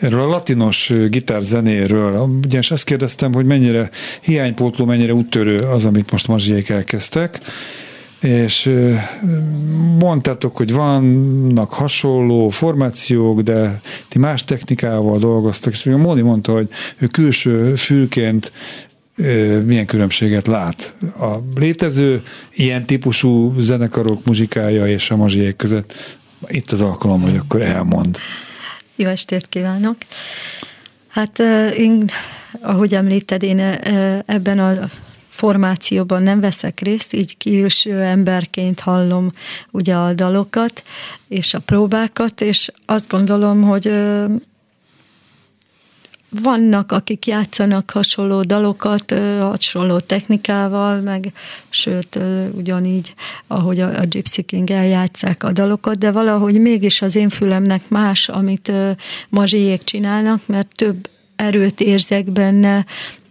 erről 0.00 0.20
a 0.20 0.26
latinos 0.26 0.92
gitárzenéről. 1.08 2.40
Ugyanis 2.44 2.70
azt 2.70 2.84
kérdeztem, 2.84 3.32
hogy 3.32 3.44
mennyire 3.44 3.90
hiánypótló, 4.22 4.84
mennyire 4.84 5.14
úttörő 5.14 5.56
az, 5.56 5.86
amit 5.86 6.10
most 6.10 6.28
Mazsiék 6.28 6.68
elkezdtek, 6.68 7.40
és 8.20 8.72
mondtátok, 9.98 10.56
hogy 10.56 10.72
vannak 10.72 11.72
hasonló 11.72 12.48
formációk, 12.48 13.40
de 13.40 13.80
ti 14.08 14.18
más 14.18 14.44
technikával 14.44 15.18
dolgoztak, 15.18 15.72
és 15.72 15.84
Móni 15.84 16.20
mondta, 16.20 16.52
hogy 16.52 16.68
ő 16.98 17.06
külső 17.06 17.74
fülként 17.74 18.52
milyen 19.64 19.86
különbséget 19.86 20.46
lát 20.46 20.94
a 21.18 21.36
létező 21.54 22.22
ilyen 22.52 22.86
típusú 22.86 23.60
zenekarok 23.60 24.24
muzsikája 24.24 24.86
és 24.86 25.10
a 25.10 25.16
mazsiék 25.16 25.56
között. 25.56 26.18
Itt 26.46 26.70
az 26.70 26.80
alkalom, 26.80 27.22
hogy 27.22 27.36
akkor 27.36 27.62
elmond. 27.62 28.18
Jó 28.96 29.08
estét 29.08 29.46
kívánok! 29.48 29.96
Hát 31.08 31.38
én, 31.76 32.04
ahogy 32.60 32.94
említed, 32.94 33.42
én 33.42 33.58
ebben 34.26 34.58
a 34.58 34.88
formációban 35.28 36.22
nem 36.22 36.40
veszek 36.40 36.80
részt, 36.80 37.12
így 37.12 37.36
külső 37.36 38.00
emberként 38.00 38.80
hallom 38.80 39.30
ugye 39.70 39.94
a 39.94 40.12
dalokat 40.12 40.82
és 41.28 41.54
a 41.54 41.58
próbákat, 41.58 42.40
és 42.40 42.70
azt 42.86 43.08
gondolom, 43.08 43.62
hogy 43.62 43.92
vannak, 46.30 46.92
akik 46.92 47.26
játszanak 47.26 47.90
hasonló 47.90 48.42
dalokat, 48.42 49.14
hasonló 49.40 49.98
technikával, 49.98 51.00
meg 51.00 51.32
sőt, 51.70 52.18
ugyanígy, 52.52 53.14
ahogy 53.46 53.80
a, 53.80 53.98
a 53.98 54.04
Gypsy 54.04 54.42
King 54.42 54.70
eljátszák 54.70 55.42
a 55.42 55.52
dalokat, 55.52 55.98
de 55.98 56.10
valahogy 56.10 56.60
mégis 56.60 57.02
az 57.02 57.16
én 57.16 57.28
fülemnek 57.28 57.88
más, 57.88 58.28
amit 58.28 58.72
mazsiék 59.28 59.84
csinálnak, 59.84 60.40
mert 60.46 60.68
több 60.74 61.08
erőt 61.36 61.80
érzek 61.80 62.30
benne, 62.30 62.86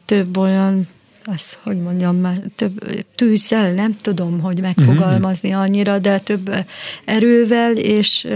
több 0.05 0.37
olyan 0.37 0.87
az, 1.25 1.57
hogy 1.63 1.77
mondjam 1.77 2.15
már, 2.15 2.41
több 2.55 3.05
tűzzel, 3.15 3.73
nem 3.73 3.97
tudom, 4.01 4.39
hogy 4.39 4.61
megfogalmazni 4.61 5.51
annyira, 5.51 5.99
de 5.99 6.19
több 6.19 6.51
erővel, 7.05 7.77
és 7.77 8.27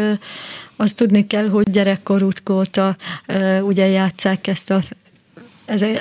azt 0.76 0.96
tudni 0.96 1.28
kell, 1.28 1.48
hogy 1.48 1.72
gyerekkoruk 1.72 2.50
óta 2.50 2.96
ugye 3.62 3.88
játszák 3.88 4.48
ezt 4.48 4.70
a 4.72 4.82
eze- 5.66 6.00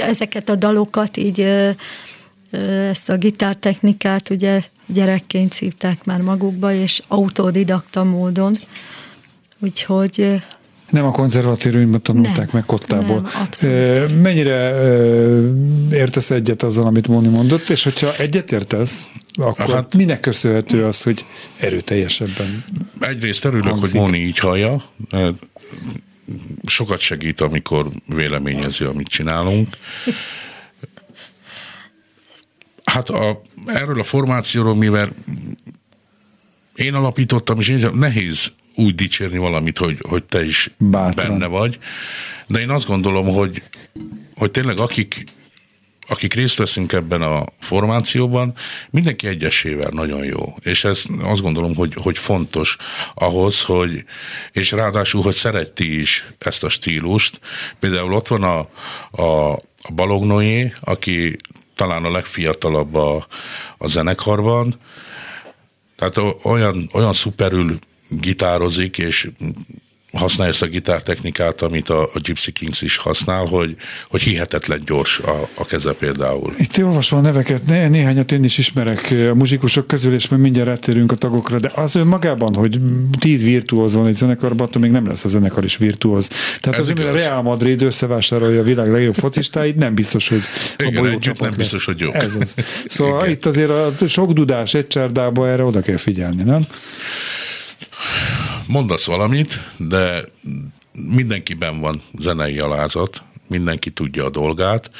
ezeket 0.00 0.48
a 0.48 0.54
dalokat 0.56 1.16
így 1.16 1.40
ezt 2.90 3.08
a 3.08 3.16
gitártechnikát 3.16 4.30
ugye 4.30 4.62
gyerekként 4.86 5.52
szívták 5.52 6.04
már 6.04 6.20
magukba, 6.20 6.72
és 6.72 7.02
autodidakta 7.08 8.04
módon. 8.04 8.56
Úgyhogy 9.58 10.42
Nem 10.90 11.04
a 11.04 11.10
konzervatóriumban 11.10 12.02
tanulták 12.02 12.36
Nem, 12.36 12.48
meg 12.52 12.64
kottából. 12.64 13.28
nem, 13.60 14.06
Mennyire 14.22 14.74
értesz 15.92 16.30
egyet 16.30 16.62
azzal, 16.62 16.86
amit 16.86 17.08
Móni 17.08 17.28
mondott, 17.28 17.68
és 17.68 17.82
hogyha 17.84 18.16
egyet 18.16 18.52
értesz, 18.52 19.08
akkor 19.34 19.56
hát, 19.66 19.68
Hát- 19.70 19.94
minek 19.94 20.20
köszönhető 20.20 20.82
az, 20.82 21.02
hogy 21.02 21.24
erőteljesebben 21.56 22.64
Egyrészt 23.00 23.44
örülök, 23.44 23.64
Hangzik. 23.68 23.90
hogy 23.92 24.00
Móni 24.00 24.18
így 24.18 24.38
hallja. 24.38 24.82
Sokat 26.66 26.98
segít, 26.98 27.40
amikor 27.40 27.86
véleményezi, 28.06 28.84
amit 28.84 29.08
csinálunk. 29.08 29.76
Hát 32.84 33.08
a, 33.08 33.42
erről 33.66 34.00
a 34.00 34.04
formációról, 34.04 34.74
mivel 34.74 35.08
én 36.74 36.94
alapítottam, 36.94 37.58
és 37.58 37.68
én 37.68 37.90
nehéz 37.94 38.52
úgy 38.78 38.94
dicsérni 38.94 39.38
valamit, 39.38 39.78
hogy, 39.78 39.98
hogy 40.08 40.24
te 40.24 40.44
is 40.44 40.70
Bátran. 40.76 41.28
benne 41.28 41.46
vagy. 41.46 41.78
De 42.46 42.60
én 42.60 42.70
azt 42.70 42.86
gondolom, 42.86 43.28
hogy, 43.28 43.62
hogy 44.36 44.50
tényleg 44.50 44.78
akik, 44.78 45.24
akik 46.08 46.34
részt 46.34 46.56
veszünk 46.56 46.92
ebben 46.92 47.22
a 47.22 47.44
formációban, 47.60 48.54
mindenki 48.90 49.26
egyesével 49.26 49.90
nagyon 49.92 50.24
jó. 50.24 50.56
És 50.60 50.84
ez 50.84 51.04
azt 51.22 51.42
gondolom, 51.42 51.74
hogy, 51.74 51.94
hogy 51.94 52.18
fontos 52.18 52.76
ahhoz, 53.14 53.62
hogy, 53.62 54.04
és 54.52 54.70
ráadásul, 54.70 55.22
hogy 55.22 55.34
szereti 55.34 56.00
is 56.00 56.26
ezt 56.38 56.64
a 56.64 56.68
stílust. 56.68 57.40
Például 57.78 58.12
ott 58.12 58.28
van 58.28 58.42
a, 58.42 58.58
a, 59.22 59.52
a 59.82 59.92
Balog 59.94 60.24
Noé, 60.24 60.72
aki 60.80 61.36
talán 61.74 62.04
a 62.04 62.10
legfiatalabb 62.10 62.94
a, 62.94 63.26
a 63.78 63.86
zenekarban, 63.86 64.74
tehát 65.96 66.20
olyan, 66.42 66.88
olyan 66.92 67.12
szuperül 67.12 67.78
gitározik, 68.08 68.98
és 68.98 69.28
használja 70.12 70.52
ezt 70.52 70.62
a 70.62 70.66
gitártechnikát, 70.66 71.62
amit 71.62 71.88
a, 71.88 72.02
a 72.02 72.18
Gypsy 72.22 72.52
Kings 72.52 72.82
is 72.82 72.96
használ, 72.96 73.44
hogy, 73.44 73.76
hogy 74.08 74.22
hihetetlen 74.22 74.80
gyors 74.84 75.18
a, 75.18 75.48
a 75.54 75.64
keze 75.64 75.92
például. 75.92 76.54
Itt 76.58 76.78
olvasom 76.82 77.18
a 77.18 77.22
neveket, 77.22 77.66
né- 77.66 77.90
néhányat 77.90 78.32
én 78.32 78.44
is 78.44 78.58
ismerek 78.58 79.14
a 79.30 79.34
muzsikusok 79.34 79.86
közül, 79.86 80.14
és 80.14 80.28
majd 80.28 80.42
mindjárt 80.42 80.68
rátérünk 80.68 81.12
a 81.12 81.16
tagokra, 81.16 81.58
de 81.58 81.72
az 81.74 81.94
önmagában, 81.94 82.54
hogy 82.54 82.78
tíz 83.18 83.44
virtuóz 83.44 83.94
van 83.94 84.06
egy 84.06 84.14
zenekarban, 84.14 84.66
attól 84.66 84.82
még 84.82 84.90
nem 84.90 85.06
lesz 85.06 85.24
a 85.24 85.28
zenekar 85.28 85.64
is 85.64 85.76
virtuóz. 85.76 86.28
Tehát 86.60 86.80
Ez 86.80 86.88
az, 86.88 86.92
hogy 86.96 87.06
a. 87.06 87.12
Real 87.12 87.42
Madrid 87.42 87.82
összevásárolja 87.82 88.60
a 88.60 88.64
világ 88.64 88.90
legjobb 88.90 89.14
focistáit, 89.14 89.76
nem 89.76 89.94
biztos, 89.94 90.28
hogy 90.28 90.42
Igen, 90.78 91.04
a 91.04 91.06
együtt 91.06 91.20
csapat 91.20 91.40
nem 91.40 91.48
lesz. 91.48 91.58
biztos, 91.58 91.84
hogy 91.84 92.00
jók. 92.00 92.14
Ez 92.14 92.36
az. 92.40 92.54
Szóval 92.86 93.20
Igen. 93.20 93.32
itt 93.32 93.46
azért 93.46 93.70
a 93.70 93.94
sok 94.06 94.32
dudás 94.32 94.74
egy 94.74 94.86
csárdába 94.86 95.48
erre 95.48 95.64
oda 95.64 95.80
kell 95.80 95.96
figyelni, 95.96 96.42
nem? 96.42 96.66
Mondasz 98.66 99.06
valamit, 99.06 99.60
de 99.76 100.24
mindenkiben 100.92 101.80
van 101.80 102.02
zenei 102.18 102.58
alázat, 102.58 103.22
mindenki 103.46 103.90
tudja 103.90 104.24
a 104.24 104.30
dolgát. 104.30 104.90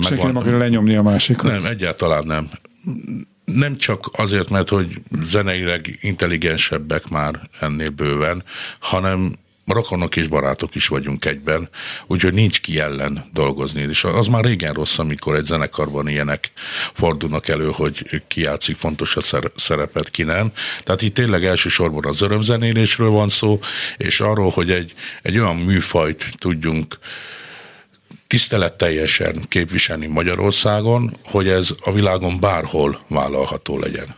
Senki 0.00 0.26
nem 0.26 0.36
akarja 0.36 0.58
lenyomni 0.58 0.96
a 0.96 1.02
másikat. 1.02 1.50
Nem, 1.50 1.70
egyáltalán 1.70 2.26
nem. 2.26 2.48
Nem 3.44 3.76
csak 3.76 4.10
azért, 4.12 4.50
mert 4.50 4.68
hogy 4.68 5.00
zeneileg 5.22 5.98
intelligensebbek 6.00 7.08
már 7.08 7.40
ennél 7.60 7.90
bőven, 7.90 8.42
hanem 8.78 9.36
rokonok 9.72 10.16
és 10.16 10.26
barátok 10.26 10.74
is 10.74 10.86
vagyunk 10.86 11.24
egyben, 11.24 11.68
úgyhogy 12.06 12.32
nincs 12.32 12.60
ki 12.60 12.78
ellen 12.78 13.24
dolgozni. 13.32 13.82
És 13.82 14.04
az 14.04 14.26
már 14.26 14.44
régen 14.44 14.72
rossz, 14.72 14.98
amikor 14.98 15.36
egy 15.36 15.44
zenekarban 15.44 16.08
ilyenek 16.08 16.52
fordulnak 16.92 17.48
elő, 17.48 17.70
hogy 17.70 18.22
ki 18.28 18.40
játszik 18.40 18.76
fontos 18.76 19.16
a 19.16 19.20
szer- 19.20 19.52
szerepet, 19.56 20.10
ki 20.10 20.22
nem. 20.22 20.52
Tehát 20.84 21.02
itt 21.02 21.14
tényleg 21.14 21.44
elsősorban 21.44 22.04
az 22.04 22.20
örömzenélésről 22.20 23.10
van 23.10 23.28
szó, 23.28 23.60
és 23.96 24.20
arról, 24.20 24.50
hogy 24.50 24.70
egy, 24.70 24.92
egy 25.22 25.38
olyan 25.38 25.56
műfajt 25.56 26.24
tudjunk 26.38 26.98
tiszteletteljesen 28.30 29.44
képviselni 29.48 30.06
Magyarországon, 30.06 31.16
hogy 31.24 31.48
ez 31.48 31.68
a 31.80 31.92
világon 31.92 32.38
bárhol 32.40 33.00
vállalható 33.08 33.78
legyen. 33.78 34.14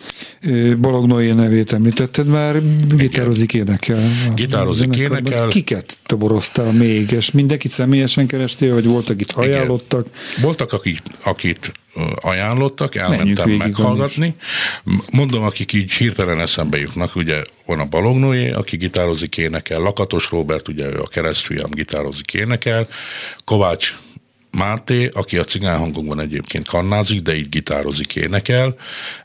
Noé 1.07 1.31
nevét 1.31 1.73
említetted 1.73 2.27
már, 2.27 2.63
gitározik 2.97 3.55
énekel. 3.55 4.11
Gitározik, 4.35 4.97
énekel. 4.97 5.47
Kiket 5.47 5.99
toboroztál 6.07 6.73
még, 6.73 7.11
és 7.11 7.31
mindenkit 7.31 7.71
személyesen 7.71 8.27
kerestél, 8.27 8.75
vagy 8.75 8.87
volt, 8.87 9.11
akit 9.11 9.33
ajánlottak? 9.33 10.07
Voltak, 10.41 10.73
akik, 10.73 10.99
akit 11.23 11.73
ajánlottak, 12.21 12.95
elmentem 12.95 13.45
végig 13.45 13.59
meghallgatni. 13.59 14.35
Mondom, 15.11 15.43
akik 15.43 15.73
így 15.73 15.93
hirtelen 15.93 16.41
eszembe 16.41 16.79
jutnak, 16.79 17.17
ugye 17.17 17.43
van 17.67 17.81
a 17.81 17.85
Balog 17.85 18.17
Noé, 18.17 18.51
aki 18.51 18.77
gitározik, 18.77 19.37
énekel, 19.37 19.81
Lakatos 19.81 20.31
Robert, 20.31 20.69
ugye 20.69 20.87
ő 20.87 20.99
a 20.99 21.07
keresztfiam, 21.07 21.71
gitározik, 21.71 22.35
énekel, 22.35 22.89
Kovács 23.45 23.99
Máté, 24.51 25.11
aki 25.13 25.39
a 25.39 25.45
cigányhangokban 25.45 26.21
egyébként 26.21 26.69
kannázik, 26.69 27.21
de 27.21 27.35
így 27.35 27.49
gitározik, 27.49 28.17
énekel. 28.17 28.75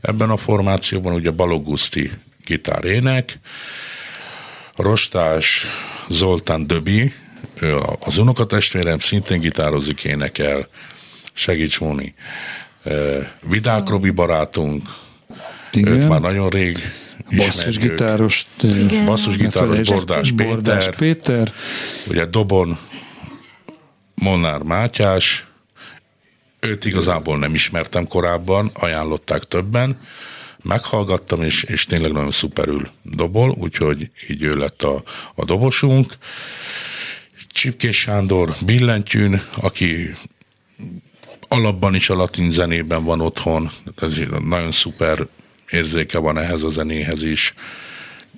Ebben 0.01 0.29
a 0.29 0.37
formációban 0.37 1.13
ugye 1.13 1.31
Balog 1.31 1.63
Guszti 1.63 2.11
gitár 2.45 2.85
ének, 2.85 3.39
Rostás 4.75 5.65
Zoltán 6.09 6.67
Döbi, 6.67 7.13
az 7.99 8.17
unokatestvérem, 8.17 8.99
szintén 8.99 9.39
gitározik, 9.39 10.03
énekel, 10.03 10.67
segíts 11.37 11.79
Móni. 11.79 12.13
Eh, 12.83 13.27
Vidák 13.41 13.89
Robi 13.89 14.09
barátunk, 14.09 14.83
őt 15.73 16.07
már 16.07 16.21
nagyon 16.21 16.49
rég. 16.49 16.77
Basszusgitáros. 17.35 18.47
Igen. 18.61 19.05
Basszusgitáros 19.05 19.89
Bordás 19.89 20.31
Péter, 20.31 20.47
Bordás 20.47 20.89
Péter. 20.97 21.53
ugye 22.07 22.25
Dobon 22.25 22.77
Molnár 24.15 24.61
Mátyás, 24.61 25.45
őt 26.59 26.85
igazából 26.85 27.37
nem 27.37 27.53
ismertem 27.53 28.07
korábban, 28.07 28.71
ajánlották 28.73 29.39
többen, 29.39 29.99
meghallgattam, 30.61 31.41
és, 31.41 31.63
és 31.63 31.85
tényleg 31.85 32.11
nagyon 32.11 32.31
szuperül 32.31 32.89
dobol, 33.01 33.55
úgyhogy 33.59 34.09
így 34.29 34.43
ő 34.43 34.55
lett 34.55 34.83
a, 34.83 35.03
a 35.35 35.45
dobosunk. 35.45 36.13
Csipkés 37.49 37.99
Sándor 37.99 38.55
billentyűn, 38.65 39.41
aki 39.55 40.11
alapban 41.47 41.95
is 41.95 42.09
a 42.09 42.15
latin 42.15 42.51
zenében 42.51 43.03
van 43.03 43.21
otthon, 43.21 43.69
ez 44.01 44.19
nagyon 44.45 44.71
szuper 44.71 45.27
érzéke 45.69 46.17
van 46.19 46.37
ehhez 46.37 46.63
a 46.63 46.69
zenéhez 46.69 47.23
is. 47.23 47.53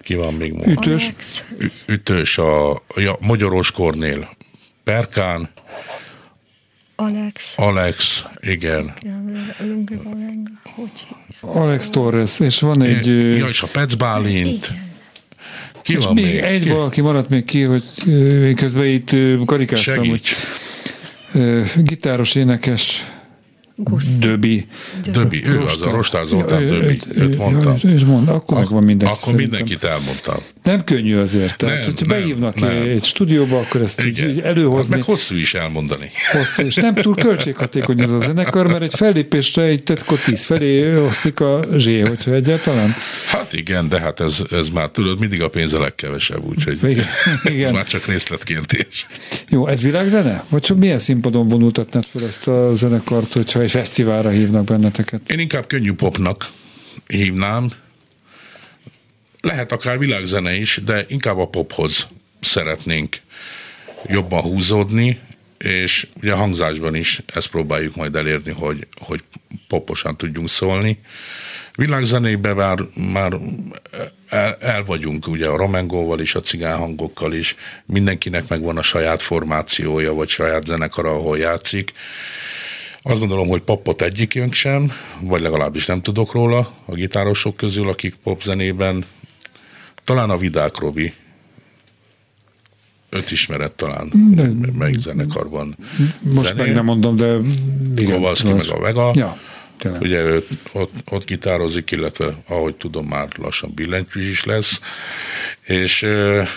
Ki 0.02 0.16
van 0.16 0.34
még? 0.34 0.54
ma? 0.54 0.66
Ütős. 0.66 1.04
Alex, 1.04 1.44
Ü- 1.60 1.72
ütős 1.86 2.38
a 2.38 2.84
ja, 2.96 3.18
Magyaros 3.20 3.72
Kornél, 3.72 4.30
Perkán, 4.84 5.50
Alex, 6.96 7.54
Alex, 7.58 8.24
igen. 8.40 8.94
hogy 10.64 11.08
Alex 11.42 11.90
Torres, 11.90 12.40
és 12.40 12.60
van 12.60 12.84
egy... 12.84 13.08
Ja, 13.38 13.48
és 13.48 13.62
a 13.62 13.68
Pec 13.68 13.94
Bálint. 13.94 14.66
Igen. 14.66 14.88
Ki 15.82 15.96
és 15.96 16.04
van 16.04 16.14
még 16.14 16.26
még? 16.26 16.38
egy 16.38 16.62
Ki? 16.62 16.70
valaki 16.70 17.02
maradt 17.02 17.30
még 17.30 17.46
ki, 17.46 17.64
hogy 17.66 17.84
én 18.08 18.56
közben 18.56 18.86
itt 18.86 19.16
karikáztam, 19.46 19.98
hogy 19.98 20.06
Segíts. 20.06 20.32
ö, 20.32 20.69
gitáros 21.86 22.36
énekes 22.36 23.06
Gusz. 23.84 24.18
Döbi. 24.18 24.66
Döbi, 25.12 25.46
ő 25.46 25.62
az 25.62 25.82
a 25.82 25.92
Rostár 25.92 26.26
Zoltán 26.26 26.62
Ja, 26.62 26.68
Döbi, 26.68 26.86
őt- 26.86 27.08
őt 27.16 27.38
mondtam. 27.38 27.76
És 27.96 28.04
mond, 28.04 28.28
akkor 28.30 28.58
megvan 28.58 28.84
mindenki 28.84 29.14
Akkor 29.14 29.26
szerintem. 29.34 29.50
mindenkit 29.50 29.84
elmondtam. 29.90 30.36
Nem 30.64 30.84
könnyű 30.84 31.18
azért. 31.18 31.58
Tehát, 31.58 31.76
Nem, 31.76 31.84
hogyha 31.84 32.06
nem, 32.06 32.20
beívnak 32.20 32.60
nem. 32.60 32.70
egy 32.70 33.04
stúdióba, 33.04 33.60
akkor 33.60 33.82
ezt 33.82 34.06
így, 34.06 34.18
Igen. 34.18 34.30
így 34.30 34.36
Hát 34.36 34.46
előhozni. 34.46 34.96
meg 34.96 35.04
hosszú 35.04 35.36
is 35.36 35.54
elmondani. 35.54 36.10
hosszú, 36.32 36.64
és 36.64 36.76
nem 36.76 36.94
túl 36.94 37.16
költséghatékony 37.16 38.02
ez 38.02 38.12
a 38.12 38.20
zenekar, 38.20 38.68
mert 38.68 38.82
egy 38.82 38.94
fellépésre 38.94 39.64
egy 39.64 39.84
tetkot 39.84 40.24
tíz 40.24 40.46
felé 40.46 40.98
osztik 40.98 41.40
a 41.40 41.60
zsé, 41.78 42.00
hogyha 42.00 42.32
egyáltalán. 42.34 42.96
Hát 43.32 43.54
igen, 43.54 43.90
de 43.90 44.00
hát 44.00 44.20
ez, 44.20 44.42
ez 44.52 44.70
már 44.70 44.90
tudod, 44.90 45.20
mindig 45.20 45.42
a 45.42 45.50
pénz 45.50 45.74
a 45.74 45.80
legkevesebb, 45.80 46.44
úgyhogy 46.46 46.78
Igen, 46.84 47.06
ez 47.44 47.52
igen. 47.52 47.74
már 47.74 47.84
csak 47.86 48.06
részletkérdés. 48.06 49.06
Jó, 49.50 49.68
ez 49.68 49.82
világzene? 49.82 50.44
Vagy 50.50 50.68
hogy 50.68 50.78
milyen 50.78 51.00
színpadon 51.00 51.48
vonultatnád 51.48 52.06
fel 52.06 52.26
ezt 52.26 52.48
a 52.48 52.70
zenekart, 52.74 53.34
hogyha 53.34 53.62
egy 53.70 53.82
fesztiválra 53.82 54.30
hívnak 54.30 54.64
benneteket? 54.64 55.30
Én 55.30 55.40
inkább 55.40 55.68
könnyű 55.68 55.94
popnak 55.94 56.52
hívnám. 57.08 57.70
Lehet 59.42 59.72
akár 59.72 60.00
világzene 60.00 60.56
is, 60.56 60.82
de 60.86 61.06
inkább 61.08 61.38
a 61.38 61.48
pophoz 61.48 62.08
szeretnénk 62.40 63.18
jobban 64.08 64.42
húzódni, 64.42 65.20
és 65.58 66.08
ugye 66.22 66.34
a 66.34 66.36
hangzásban 66.36 66.96
is 66.96 67.22
ezt 67.34 67.50
próbáljuk 67.50 67.96
majd 67.96 68.16
elérni, 68.16 68.52
hogy, 68.52 68.88
hogy 69.00 69.24
poposan 69.68 70.18
tudjunk 70.18 70.50
szólni. 70.50 71.00
Világzenében 71.76 72.56
már, 72.56 72.80
már 72.94 73.34
el, 74.28 74.58
el 74.60 74.84
vagyunk, 74.84 75.28
ugye 75.28 75.48
a 75.48 75.58
romengóval 75.58 76.20
is, 76.20 76.36
a 76.36 76.40
cigánhangokkal 76.40 77.34
is, 77.34 77.56
mindenkinek 77.86 78.48
megvan 78.48 78.78
a 78.78 78.82
saját 78.82 79.22
formációja, 79.22 80.14
vagy 80.14 80.30
saját 80.30 80.66
zenekara, 80.66 81.10
ahol 81.10 81.38
játszik. 81.38 81.94
Azt 83.02 83.20
gondolom, 83.20 83.48
hogy 83.48 83.62
popot 83.62 84.02
egyikünk 84.02 84.54
sem, 84.54 84.92
vagy 85.20 85.42
legalábbis 85.42 85.86
nem 85.86 86.02
tudok 86.02 86.32
róla 86.32 86.74
a 86.86 86.94
gitárosok 86.94 87.56
közül, 87.56 87.90
akik 87.90 88.16
popzenében, 88.24 89.06
talán 90.04 90.30
a 90.30 90.38
Vidák 90.38 90.78
Robi, 90.78 91.14
öt 93.10 93.32
ismeret 93.32 93.72
talán, 93.72 94.12
de, 94.34 94.50
melyik 94.78 95.00
zenekarban 95.00 95.76
Most 96.20 96.48
zenél. 96.48 96.64
meg 96.64 96.74
nem 96.74 96.86
mondom, 96.86 97.16
de 97.16 97.38
igen. 97.96 98.14
Kovalszki 98.16 98.52
meg 98.54 98.66
a 98.70 98.80
Vega. 98.80 99.12
Ja, 99.16 99.40
tényleg. 99.78 100.02
Ugye 100.02 100.22
ő 100.22 100.44
ott, 100.74 100.92
ott 101.10 101.26
gitározik, 101.26 101.92
illetve 101.92 102.36
ahogy 102.48 102.76
tudom, 102.76 103.06
már 103.06 103.28
lassan 103.38 103.72
billentyűs 103.76 104.30
is 104.30 104.44
lesz. 104.44 104.82
És 105.62 106.04
euh, 106.04 106.48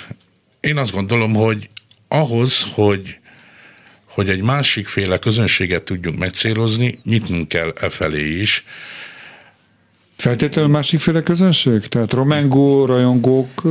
én 0.61 0.76
azt 0.76 0.92
gondolom, 0.92 1.35
hogy 1.35 1.68
ahhoz, 2.09 2.66
hogy 2.74 3.18
hogy 4.14 4.29
egy 4.29 4.42
másikféle 4.42 5.18
közönséget 5.18 5.83
tudjunk 5.83 6.18
megcélozni, 6.18 6.98
nyitnunk 7.05 7.48
kell 7.48 7.72
e 7.81 7.88
felé 7.88 8.40
is. 8.40 8.64
Feltétlenül 10.16 10.70
másikféle 10.70 11.22
közönség? 11.22 11.81
Tehát 11.87 12.12
romengó 12.12 12.85
rajongóknak 12.87 13.66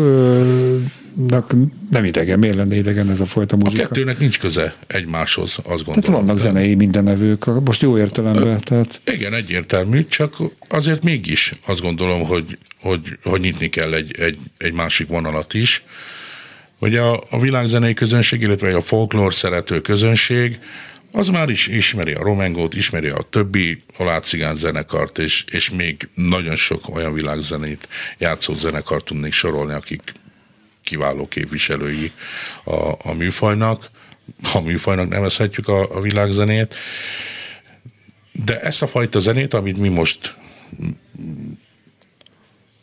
nem 1.92 2.04
idegen, 2.06 2.40
miért 2.40 2.56
lenne 2.56 2.76
idegen 2.76 3.10
ez 3.10 3.20
a 3.20 3.26
fajta 3.26 3.56
A 3.56 3.60
muzsika? 3.60 3.82
kettőnek 3.82 4.20
nincs 4.20 4.40
köze 4.40 4.76
egymáshoz, 4.88 5.50
azt 5.50 5.66
gondolom. 5.66 6.02
Tehát 6.02 6.20
vannak 6.20 6.38
zenei 6.38 6.76
mindenevők, 6.76 7.46
most 7.66 7.82
jó 7.82 7.98
értelemben, 7.98 8.60
tehát 8.64 9.02
Igen, 9.06 9.34
egyértelmű, 9.34 10.06
csak 10.06 10.36
azért 10.70 11.04
mégis 11.04 11.54
azt 11.66 11.82
gondolom, 11.82 12.24
hogy, 12.24 12.58
hogy, 12.82 13.18
hogy 13.24 13.40
nyitni 13.42 13.70
kell 13.70 13.94
egy, 13.94 14.20
egy, 14.20 14.38
egy 14.58 14.74
másik 14.74 15.08
vonalat 15.08 15.54
is. 15.54 15.84
Hogy 16.82 16.96
a, 16.96 17.24
a 17.30 17.40
világzenei 17.40 17.94
közönség, 17.94 18.42
illetve 18.42 18.76
a 18.76 18.82
folklór 18.82 19.34
szerető 19.34 19.82
közönség, 19.82 20.60
az 21.12 21.28
már 21.28 21.50
is 21.50 21.68
ismeri 21.68 22.14
a 22.14 22.24
romengót, 22.24 22.76
ismeri 22.76 23.08
a 23.08 23.22
többi 23.30 23.84
olácigán 23.98 24.56
zenekart, 24.56 25.18
és, 25.18 25.46
és 25.52 25.70
még 25.70 26.10
nagyon 26.14 26.56
sok 26.56 26.96
olyan 26.96 27.14
világzenét 27.14 27.88
játszó 28.18 28.54
zenekart 28.54 29.06
tudnék 29.06 29.32
sorolni, 29.32 29.74
akik 29.74 30.02
kiváló 30.84 31.28
képviselői 31.28 32.12
a, 32.64 33.10
a 33.10 33.14
műfajnak, 33.14 33.90
ha 34.44 34.62
műfajnak 34.62 35.10
nevezhetjük 35.10 35.68
a, 35.68 35.96
a 35.96 36.00
világzenét. 36.00 36.76
De 38.32 38.62
ezt 38.62 38.82
a 38.82 38.88
fajta 38.88 39.20
zenét, 39.20 39.54
amit 39.54 39.78
mi 39.78 39.90
most 39.90 40.36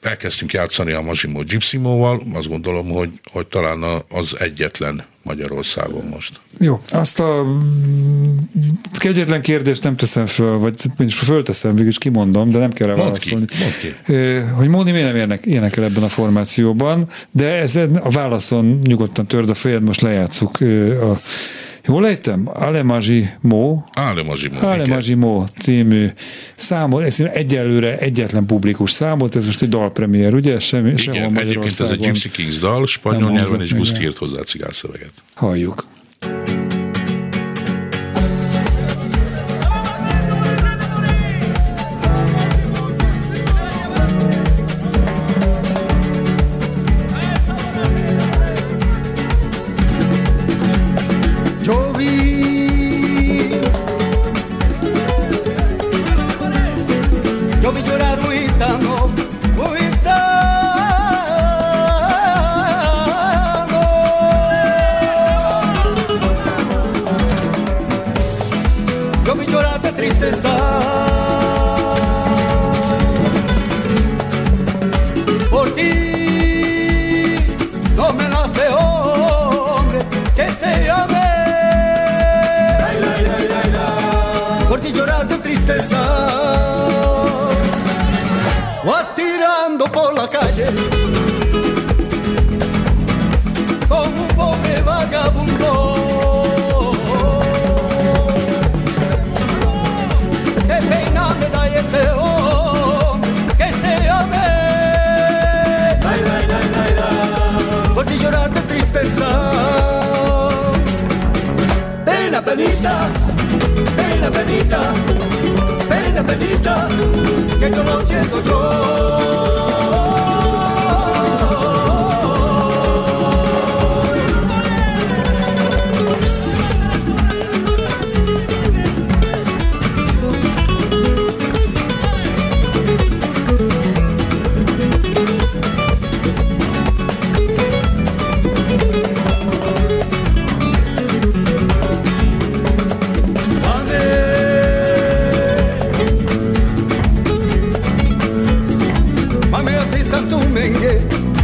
elkezdtünk 0.03 0.53
játszani 0.53 0.93
a 0.93 1.01
Mazsimó 1.01 1.43
Gypsimóval, 1.43 2.23
azt 2.33 2.49
gondolom, 2.49 2.89
hogy, 2.89 3.11
hogy 3.33 3.47
talán 3.47 4.03
az 4.09 4.37
egyetlen 4.39 5.05
Magyarországon 5.23 6.05
most. 6.11 6.41
Jó, 6.59 6.81
azt 6.89 7.21
a 7.21 7.43
mm, 7.45 8.37
kegyetlen 8.93 9.43
kérdést 9.43 9.83
nem 9.83 9.97
teszem 9.97 10.27
föl, 10.27 10.59
vagy 10.59 10.75
most 10.97 11.19
fölteszem, 11.19 11.73
végül 11.73 11.89
is 11.89 11.99
kimondom, 11.99 12.51
de 12.51 12.59
nem 12.59 12.73
kell 12.73 12.89
rá 12.89 12.95
Mondd 12.95 13.19
ki, 13.19 13.31
válaszolni. 13.31 13.75
ki. 13.81 14.13
Ö, 14.13 14.41
Hogy 14.57 14.69
Móni 14.69 14.91
miért 14.91 15.07
nem 15.07 15.17
érnek, 15.17 15.47
énekel 15.47 15.85
ebben 15.85 16.03
a 16.03 16.09
formációban, 16.09 17.09
de 17.31 17.47
ezen 17.49 17.97
a 17.97 18.11
válaszon 18.11 18.81
nyugodtan 18.85 19.27
törd 19.27 19.51
a 19.51 19.55
fejed, 19.55 19.83
most 19.83 20.01
lejátszuk 20.01 20.59
a 21.01 21.21
Jól 21.89 22.07
ejtem? 22.07 22.49
Alemazsi 22.55 23.29
Mo, 23.41 23.83
Ále 23.93 24.23
Mazsimó. 24.23 24.57
igen. 24.57 24.69
Alemazsi 24.69 25.15
Mo 25.15 25.45
című 25.57 26.07
számot, 26.55 27.03
ez 27.03 27.21
egyelőre 27.21 27.99
egyetlen 27.99 28.47
publikus 28.47 28.91
számot, 28.91 29.37
ez 29.37 29.45
most 29.45 29.63
egy 29.63 29.69
dalpremiér, 29.69 30.35
ugye? 30.35 30.59
Semmi, 30.59 30.97
sehol 30.97 31.19
Igen, 31.19 31.39
egyébként 31.39 31.81
ez 31.81 31.91
egy. 31.91 31.99
Gypsy 31.99 32.31
Kings 32.31 32.59
dal, 32.59 32.87
spanyol 32.87 33.31
nyelven, 33.31 33.61
és 33.61 33.75
Guszt 33.75 34.03
írt 34.03 34.17
hozzá 34.17 34.41
a 34.41 34.43
cigánszöveget. 34.43 35.13
Halljuk. 35.35 35.85
be 51.99 52.48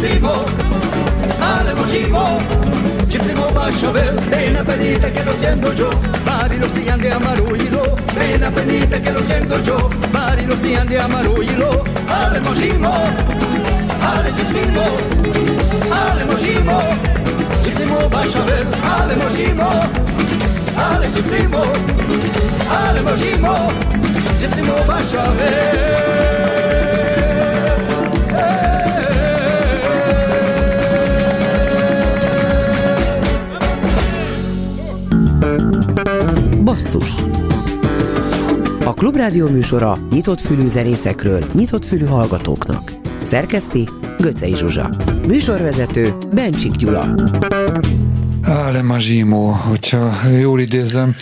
cibo, 0.00 0.44
alebo 1.40 1.84
živo. 1.92 2.40
Čím 3.10 3.22
si 3.26 3.32
moba 3.34 3.68
šovel, 3.68 4.16
ten 4.30 4.56
apetite 4.56 5.10
que 5.12 5.22
lo 5.24 5.34
siento 5.36 5.68
yo, 5.76 5.90
barilo 6.24 6.66
si 6.72 6.88
ande 6.88 7.10
amarullo, 7.12 7.84
ten 8.14 8.44
apetite 8.44 9.02
que 9.02 9.10
lo 9.12 9.20
siento 9.20 9.56
yo, 9.60 9.76
barilo 10.12 10.56
si 10.56 10.74
ande 10.74 10.96
amarullo, 10.96 11.84
alebo 12.08 12.54
živo, 12.54 12.94
ale 14.00 14.28
čím 14.32 14.48
si 14.48 14.62
mo, 14.72 14.88
alebo 15.90 16.34
živo. 16.38 16.80
Čím 17.60 17.74
si 17.76 17.84
moba 17.84 18.20
šovel, 18.24 18.66
alebo 18.80 19.26
živo, 19.36 19.72
ale 20.78 21.06
čím 21.12 21.26
si 21.28 21.40
mo, 21.52 21.64
alebo 22.72 23.12
živo, 23.20 23.54
čím 24.40 24.50
si 24.54 24.62
moba 24.64 24.96
šovel. 25.04 26.39
Basszus 36.64 37.08
A 38.84 38.94
Klubrádió 38.94 39.48
műsora 39.48 39.98
nyitott 40.10 40.40
fülű 40.40 40.68
zenészekről, 40.68 41.44
nyitott 41.52 41.84
fülű 41.84 42.04
hallgatóknak. 42.04 42.92
Szerkeszti 43.22 43.88
Göcej 44.18 44.52
Zsuzsa. 44.52 44.90
Műsorvezető 45.26 46.14
Bencsik 46.34 46.72
Gyula. 46.72 47.14
Ale 48.42 48.82
Mazsimo, 48.82 49.46
hogyha 49.46 50.28
jól 50.38 50.60
idézem, 50.60 51.14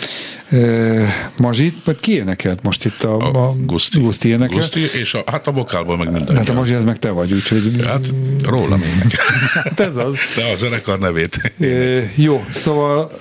Mazsit, 1.37 1.75
vagy 1.85 1.99
ki 1.99 2.13
énekelt 2.15 2.63
most 2.63 2.85
itt 2.85 3.03
a, 3.03 3.47
A 3.47 3.55
Guszti. 3.65 3.99
Guszti 3.99 4.29
énekelt? 4.29 4.53
Guszti, 4.53 4.99
és 4.99 5.13
a, 5.13 5.23
hát 5.25 5.47
a 5.47 5.51
vokálban 5.51 5.97
meg 5.97 6.11
minden. 6.11 6.35
Hát 6.35 6.49
a 6.49 6.53
Mazsi, 6.53 6.73
ez 6.73 6.83
meg 6.83 6.99
te 6.99 7.09
vagy, 7.09 7.33
úgyhogy 7.33 7.83
Hát 7.85 8.05
rólam 8.43 8.81
énekel. 8.81 9.25
hát 9.63 9.79
ez 9.79 9.97
az. 9.97 10.19
De 10.35 10.51
a 10.53 10.55
zenekar 10.55 10.99
nevét. 10.99 11.53
Ö, 11.59 11.99
jó, 12.15 12.45
szóval 12.49 13.11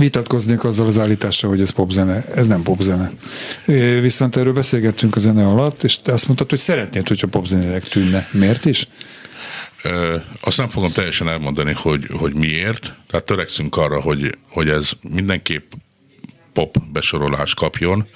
vitatkoznék 0.00 0.64
azzal 0.64 0.86
az 0.86 0.98
állítással, 0.98 1.50
hogy 1.50 1.60
ez 1.60 1.70
popzene. 1.70 2.24
Ez 2.34 2.46
nem 2.46 2.62
popzene. 2.62 3.10
Viszont 4.00 4.36
erről 4.36 4.52
beszélgettünk 4.52 5.16
a 5.16 5.20
zene 5.20 5.46
alatt, 5.46 5.82
és 5.82 5.96
te 5.98 6.12
azt 6.12 6.26
mondtad, 6.26 6.50
hogy 6.50 6.58
szeretnéd, 6.58 7.08
hogyha 7.08 7.26
popzenének 7.26 7.82
tűnne. 7.84 8.28
Miért 8.32 8.64
is? 8.64 8.88
Ö, 9.82 10.16
azt 10.40 10.56
nem 10.56 10.68
fogom 10.68 10.92
teljesen 10.92 11.28
elmondani, 11.28 11.72
hogy, 11.72 12.06
hogy 12.12 12.34
miért. 12.34 12.94
Tehát 13.08 13.26
törekszünk 13.26 13.76
arra, 13.76 14.00
hogy, 14.00 14.38
hogy 14.48 14.68
ez 14.68 14.90
mindenképp 15.00 15.72
pop 16.52 16.76
besorolás 16.92 17.54
kapjon. 17.54 18.08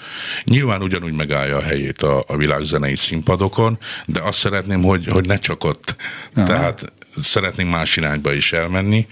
Nyilván 0.45 0.83
ugyanúgy 0.83 1.13
megállja 1.13 1.57
a 1.57 1.63
helyét 1.63 2.03
a, 2.03 2.25
a 2.27 2.37
világzenei 2.37 2.97
színpadokon, 2.97 3.79
de 4.07 4.21
azt 4.21 4.39
szeretném, 4.39 4.83
hogy, 4.83 5.07
hogy 5.07 5.27
ne 5.27 5.37
csak 5.37 5.65
ott. 5.65 5.97
Aha. 6.35 6.47
Tehát 6.47 6.93
szeretnénk 7.17 7.71
más 7.71 7.97
irányba 7.97 8.33
is 8.33 8.53
elmenni, 8.53 9.07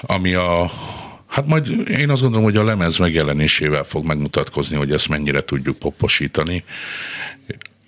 ami 0.00 0.34
a 0.34 0.70
Hát 1.26 1.46
majd 1.46 1.88
én 1.88 2.10
azt 2.10 2.22
gondolom, 2.22 2.44
hogy 2.44 2.56
a 2.56 2.64
lemez 2.64 2.98
megjelenésével 2.98 3.84
fog 3.84 4.04
megmutatkozni, 4.04 4.76
hogy 4.76 4.92
ezt 4.92 5.08
mennyire 5.08 5.40
tudjuk 5.40 5.78
poposítani. 5.78 6.64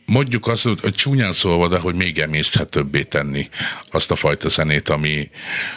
Mondjuk 0.08 0.46
azt, 0.46 0.62
hogy 0.62 0.94
csúnyán 0.94 1.32
szólva, 1.32 1.68
de 1.68 1.78
hogy 1.78 1.94
még 1.94 2.18
emészthetőbbé 2.18 3.02
tenni 3.02 3.48
azt 3.90 4.10
a 4.10 4.16
fajta 4.16 4.48
zenét, 4.48 4.88
ami, 4.88 5.30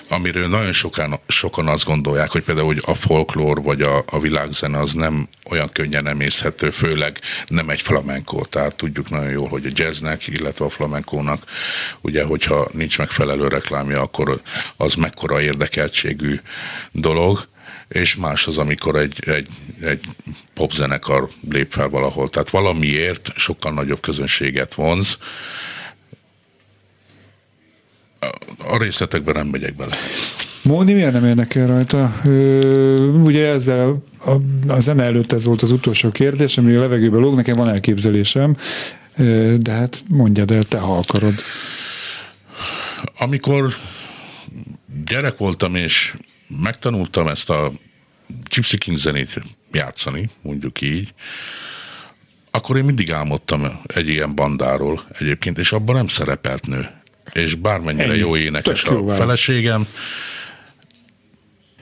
amiről 0.09 0.47
nagyon 0.47 0.71
sokan, 0.71 1.19
sokan 1.27 1.67
azt 1.67 1.85
gondolják, 1.85 2.29
hogy 2.29 2.43
például 2.43 2.67
hogy 2.67 2.81
a 2.85 2.93
folklór 2.93 3.61
vagy 3.61 3.81
a, 3.81 4.03
a 4.05 4.19
világzene 4.19 4.79
az 4.79 4.93
nem 4.93 5.27
olyan 5.49 5.69
könnyen 5.71 6.07
emészthető, 6.07 6.69
főleg 6.69 7.19
nem 7.47 7.69
egy 7.69 7.81
flamenco. 7.81 8.45
Tehát 8.45 8.75
tudjuk 8.75 9.09
nagyon 9.09 9.29
jól, 9.29 9.47
hogy 9.47 9.65
a 9.65 9.69
jazznek, 9.73 10.27
illetve 10.27 10.65
a 10.65 10.69
flamencónak, 10.69 11.43
ugye, 12.01 12.23
hogyha 12.23 12.69
nincs 12.71 12.97
megfelelő 12.97 13.47
reklámja, 13.47 14.01
akkor 14.01 14.41
az 14.77 14.93
mekkora 14.93 15.41
érdekeltségű 15.41 16.39
dolog 16.91 17.49
és 17.91 18.15
más 18.15 18.47
az, 18.47 18.57
amikor 18.57 18.95
egy, 18.95 19.23
egy, 19.25 19.47
egy 19.81 19.99
popzenekar 20.53 21.29
lép 21.49 21.71
fel 21.71 21.89
valahol. 21.89 22.29
Tehát 22.29 22.49
valamiért 22.49 23.31
sokkal 23.35 23.73
nagyobb 23.73 23.99
közönséget 23.99 24.73
vonz. 24.73 25.17
A 28.57 28.77
részletekben 28.77 29.33
nem 29.33 29.47
megyek 29.47 29.75
bele. 29.75 29.95
Móni 30.63 30.93
miért 30.93 31.11
nem 31.11 31.25
érdekel 31.25 31.67
rajta? 31.67 32.19
Ö, 32.25 33.07
ugye 33.07 33.47
ezzel 33.47 34.03
a, 34.25 34.31
a 34.67 34.79
zene 34.79 35.03
előtt 35.03 35.31
ez 35.31 35.45
volt 35.45 35.61
az 35.61 35.71
utolsó 35.71 36.11
kérdés, 36.11 36.57
ami 36.57 36.75
a 36.75 36.79
levegőbe 36.79 37.17
lóg, 37.17 37.35
nekem 37.35 37.57
van 37.57 37.69
elképzelésem, 37.69 38.57
ö, 39.17 39.55
de 39.59 39.71
hát 39.71 40.03
mondjad 40.07 40.51
el, 40.51 40.63
te 40.63 40.77
ha 40.77 40.95
akarod. 40.95 41.43
Amikor 43.17 43.73
gyerek 45.05 45.37
voltam, 45.37 45.75
és 45.75 46.15
megtanultam 46.59 47.27
ezt 47.27 47.49
a 47.49 47.71
Gypsy 48.49 48.77
King 48.77 48.97
zenét 48.97 49.41
játszani, 49.71 50.29
mondjuk 50.41 50.81
így, 50.81 51.13
akkor 52.51 52.77
én 52.77 52.83
mindig 52.83 53.11
álmodtam 53.11 53.81
egy 53.87 54.07
ilyen 54.07 54.35
bandáról 54.35 55.01
egyébként, 55.19 55.57
és 55.57 55.71
abban 55.71 55.95
nem 55.95 56.07
szerepelt 56.07 56.67
nő. 56.67 56.89
És 57.33 57.55
bármennyire 57.55 58.07
Ennyi. 58.09 58.17
jó 58.17 58.35
énekes 58.35 58.81
Tök 58.81 58.91
jó 58.91 58.97
a 58.97 59.01
válasz. 59.01 59.17
feleségem, 59.17 59.85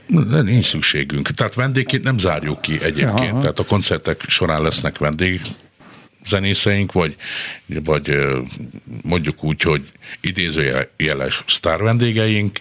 de 0.06 0.40
nincs 0.42 0.64
szükségünk. 0.64 1.30
Tehát 1.30 1.54
vendégként 1.54 2.04
nem 2.04 2.18
zárjuk 2.18 2.60
ki 2.60 2.72
egyébként. 2.72 3.30
Aha. 3.30 3.40
Tehát 3.40 3.58
a 3.58 3.64
koncertek 3.64 4.24
során 4.28 4.62
lesznek 4.62 4.98
vendég 4.98 5.40
zenészeink, 6.26 6.92
vagy, 6.92 7.16
vagy 7.84 8.26
mondjuk 9.02 9.44
úgy, 9.44 9.62
hogy 9.62 9.82
idézőjeles 10.20 11.44
sztár 11.46 11.82
vendégeink, 11.82 12.58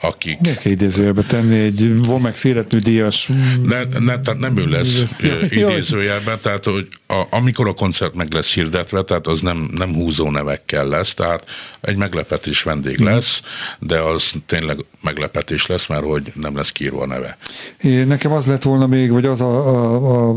akik 0.00 0.38
Miért 0.40 0.58
kell 0.58 0.72
idézőjelbe 0.72 1.22
tenni 1.22 1.58
egy 1.58 2.02
Vomex 2.06 2.44
életműdíjas 2.44 3.26
ne, 3.62 3.84
ne, 3.84 4.20
tehát 4.20 4.38
nem 4.38 4.56
ő 4.56 4.66
lesz 4.66 5.20
idézőjelben, 5.48 6.38
tehát 6.42 6.64
hogy 6.64 6.88
a, 7.06 7.22
amikor 7.30 7.68
a 7.68 7.72
koncert 7.72 8.14
meg 8.14 8.32
lesz 8.32 8.54
hirdetve, 8.54 9.02
tehát 9.02 9.26
az 9.26 9.40
nem, 9.40 9.70
nem 9.74 9.94
húzó 9.94 10.30
nevekkel 10.30 10.88
lesz, 10.88 11.14
tehát 11.14 11.44
egy 11.80 11.96
meglepetés 11.96 12.62
vendég 12.62 12.98
Mhm. 12.98 13.10
lesz, 13.10 13.40
de 13.78 14.00
az 14.00 14.32
tényleg 14.46 14.84
meglepetés 15.00 15.66
lesz, 15.66 15.86
mert 15.86 16.04
hogy 16.04 16.32
nem 16.34 16.56
lesz 16.56 16.72
kiírva 16.72 17.02
a 17.02 17.06
neve. 17.06 17.36
Én, 17.82 18.06
nekem 18.06 18.32
az 18.32 18.46
lett 18.46 18.62
volna 18.62 18.86
még, 18.86 19.10
vagy 19.12 19.26
az 19.26 19.40
a, 19.40 19.68
a, 19.68 20.28
a 20.28 20.36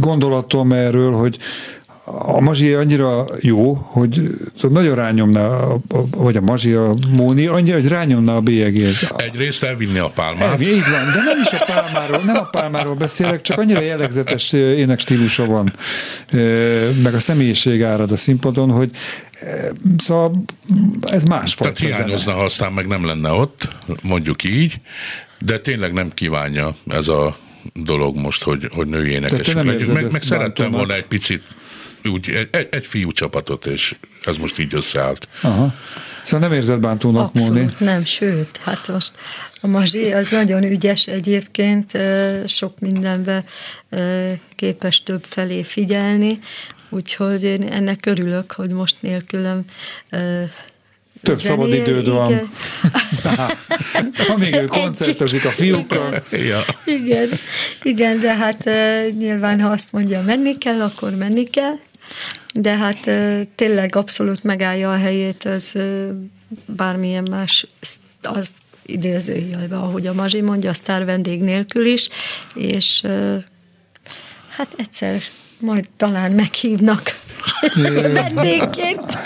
gondolatom 0.00 0.72
erről, 0.72 1.12
hogy 1.12 1.38
a 2.04 2.40
mazsi 2.40 2.72
annyira 2.72 3.24
jó, 3.40 3.74
hogy 3.74 4.20
szóval 4.54 4.82
nagyon 4.82 4.94
rányomna, 4.94 5.48
a, 5.48 5.80
a, 5.88 6.06
vagy 6.16 6.36
a 6.36 6.40
mazsi, 6.40 6.72
a 6.72 6.94
Móni, 7.16 7.46
annyira, 7.46 7.76
hogy 7.76 7.88
rányomna 7.88 8.36
a 8.36 8.40
bélyegét. 8.40 9.14
Egyrészt 9.16 9.62
elvinni 9.62 9.98
a 9.98 10.08
pálmát, 10.08 10.42
Elvi, 10.42 10.70
így 10.74 10.82
van, 10.90 11.04
de 11.04 11.22
nem 11.24 11.40
is 11.42 11.60
a 11.60 11.64
pálmáról, 11.64 12.22
nem 12.24 12.36
a 12.36 12.48
pálmáról 12.50 12.94
beszélek, 12.94 13.40
csak 13.40 13.58
annyira 13.58 13.80
jellegzetes 13.80 14.52
énekstílusa 14.52 15.46
van, 15.46 15.72
meg 17.02 17.14
a 17.14 17.18
személyiség 17.18 17.82
árad 17.82 18.10
a 18.10 18.16
színpadon, 18.16 18.70
hogy 18.70 18.90
szóval 19.96 20.44
ez 21.00 21.22
tehát 21.22 21.28
másfajta 21.28 21.74
zene. 21.74 21.94
hiányozna, 21.94 22.32
ha 22.32 22.44
aztán 22.44 22.72
meg 22.72 22.86
nem 22.86 23.06
lenne 23.06 23.30
ott, 23.30 23.68
mondjuk 24.02 24.44
így, 24.44 24.74
de 25.38 25.58
tényleg 25.58 25.92
nem 25.92 26.10
kívánja 26.14 26.74
ez 26.88 27.08
a 27.08 27.36
dolog 27.72 28.16
most, 28.16 28.42
hogy, 28.42 28.68
hogy 28.74 28.86
női 28.86 29.10
énekesek 29.10 29.54
legyünk. 29.54 29.92
Meg, 29.92 30.12
meg 30.12 30.22
szerettem 30.22 30.70
volna 30.70 30.94
egy 30.94 31.06
picit 31.06 31.42
úgy, 32.08 32.48
egy, 32.50 32.68
egy, 32.70 32.86
fiú 32.86 33.12
csapatot, 33.12 33.66
és 33.66 33.94
ez 34.24 34.36
most 34.36 34.58
így 34.58 34.74
összeállt. 34.74 35.28
Aha. 35.40 35.74
Szóval 36.22 36.48
nem 36.48 36.56
érzed 36.56 36.80
bántónak? 36.80 37.24
Abszolút 37.34 37.80
nem, 37.80 38.04
sőt, 38.04 38.56
hát 38.62 38.88
most 38.88 39.12
a 39.60 39.66
Mazsi 39.66 40.12
az 40.12 40.30
nagyon 40.30 40.62
ügyes 40.62 41.06
egyébként, 41.06 41.98
sok 42.46 42.78
mindenbe 42.78 43.44
képes 44.56 45.02
több 45.02 45.24
felé 45.24 45.62
figyelni, 45.62 46.38
úgyhogy 46.88 47.44
én 47.44 47.62
ennek 47.62 48.06
örülök, 48.06 48.52
hogy 48.52 48.70
most 48.70 48.96
nélkülem 49.00 49.64
Több 51.24 51.40
szabad 51.40 51.68
zenél, 51.68 51.82
időd 51.82 52.08
van. 52.08 52.30
igen. 52.30 52.48
Amíg 54.34 54.54
ő 54.54 54.66
koncertezik 54.66 55.44
a 55.44 55.50
fiúkkal. 55.50 56.22
Ja. 56.30 56.60
Igen, 56.84 57.28
igen, 57.82 58.20
de 58.20 58.34
hát 58.34 58.70
nyilván, 59.18 59.60
ha 59.60 59.68
azt 59.68 59.92
mondja, 59.92 60.22
menni 60.22 60.58
kell, 60.58 60.80
akkor 60.80 61.14
menni 61.14 61.44
kell, 61.44 61.78
de 62.54 62.76
hát 62.76 63.10
tényleg 63.54 63.96
abszolút 63.96 64.44
megállja 64.44 64.90
a 64.90 64.96
helyét, 64.96 65.46
ez 65.46 65.70
e, 65.74 66.06
bármilyen 66.66 67.26
más, 67.30 67.66
az 68.22 68.50
idézőjelben, 68.86 69.78
ahogy 69.78 70.06
a 70.06 70.12
Mazsi 70.12 70.40
mondja, 70.40 70.70
a 70.70 70.74
sztár 70.74 71.04
vendég 71.04 71.40
nélkül 71.40 71.84
is, 71.84 72.08
és 72.54 73.02
hát 74.48 74.74
egyszer 74.76 75.20
majd 75.58 75.88
talán 75.96 76.32
meghívnak 76.32 77.02
vendégként, 78.12 79.18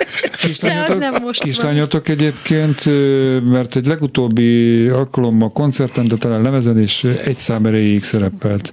de 0.60 0.84
az 0.88 0.96
nem 0.96 1.22
most 1.22 1.40
van. 1.40 1.48
Kislányotok 1.48 2.08
egyébként, 2.08 2.86
ö, 2.86 3.40
mert 3.40 3.76
egy 3.76 3.86
legutóbbi 3.86 4.88
alkalommal 4.88 5.52
koncerten, 5.52 6.08
de 6.08 6.16
talán 6.16 6.42
lemezen 6.42 6.78
is 6.78 7.04
egy 7.04 7.36
szám 7.36 7.66
erejéig 7.66 8.04
szerepelt. 8.04 8.72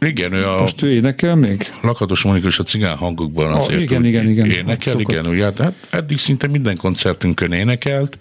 Igen, 0.00 0.32
ő 0.32 0.46
a 0.46 0.58
Most 0.60 0.82
ő 0.82 0.92
énekel 0.92 1.34
még? 1.34 1.62
Lakatos 1.80 2.22
Monika 2.22 2.46
és 2.46 2.58
a 2.58 2.62
cigán 2.62 2.96
hangokban 2.96 3.52
Ah, 3.52 3.58
azért 3.58 3.80
igen, 3.80 4.04
igen, 4.04 4.28
igen. 4.28 4.50
énekel, 4.50 4.94
Ott 4.94 5.00
igen, 5.00 5.26
ugye, 5.26 5.44
hát 5.44 5.72
eddig 5.90 6.18
szinte 6.18 6.46
minden 6.46 6.76
koncertünkön 6.76 7.52
énekelt. 7.52 8.18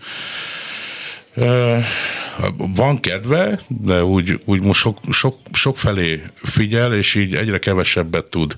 Van 2.58 3.00
kedve, 3.00 3.60
de 3.68 4.04
úgy, 4.04 4.40
úgy 4.46 4.62
most 4.62 4.80
sok, 4.80 5.00
sok, 5.12 5.38
sok 5.54 5.78
felé 5.78 6.22
figyel, 6.36 6.94
és 6.94 7.16
így 7.16 7.36
egyre 7.36 7.60
kevesebbet 7.60 8.26
tud 8.26 8.58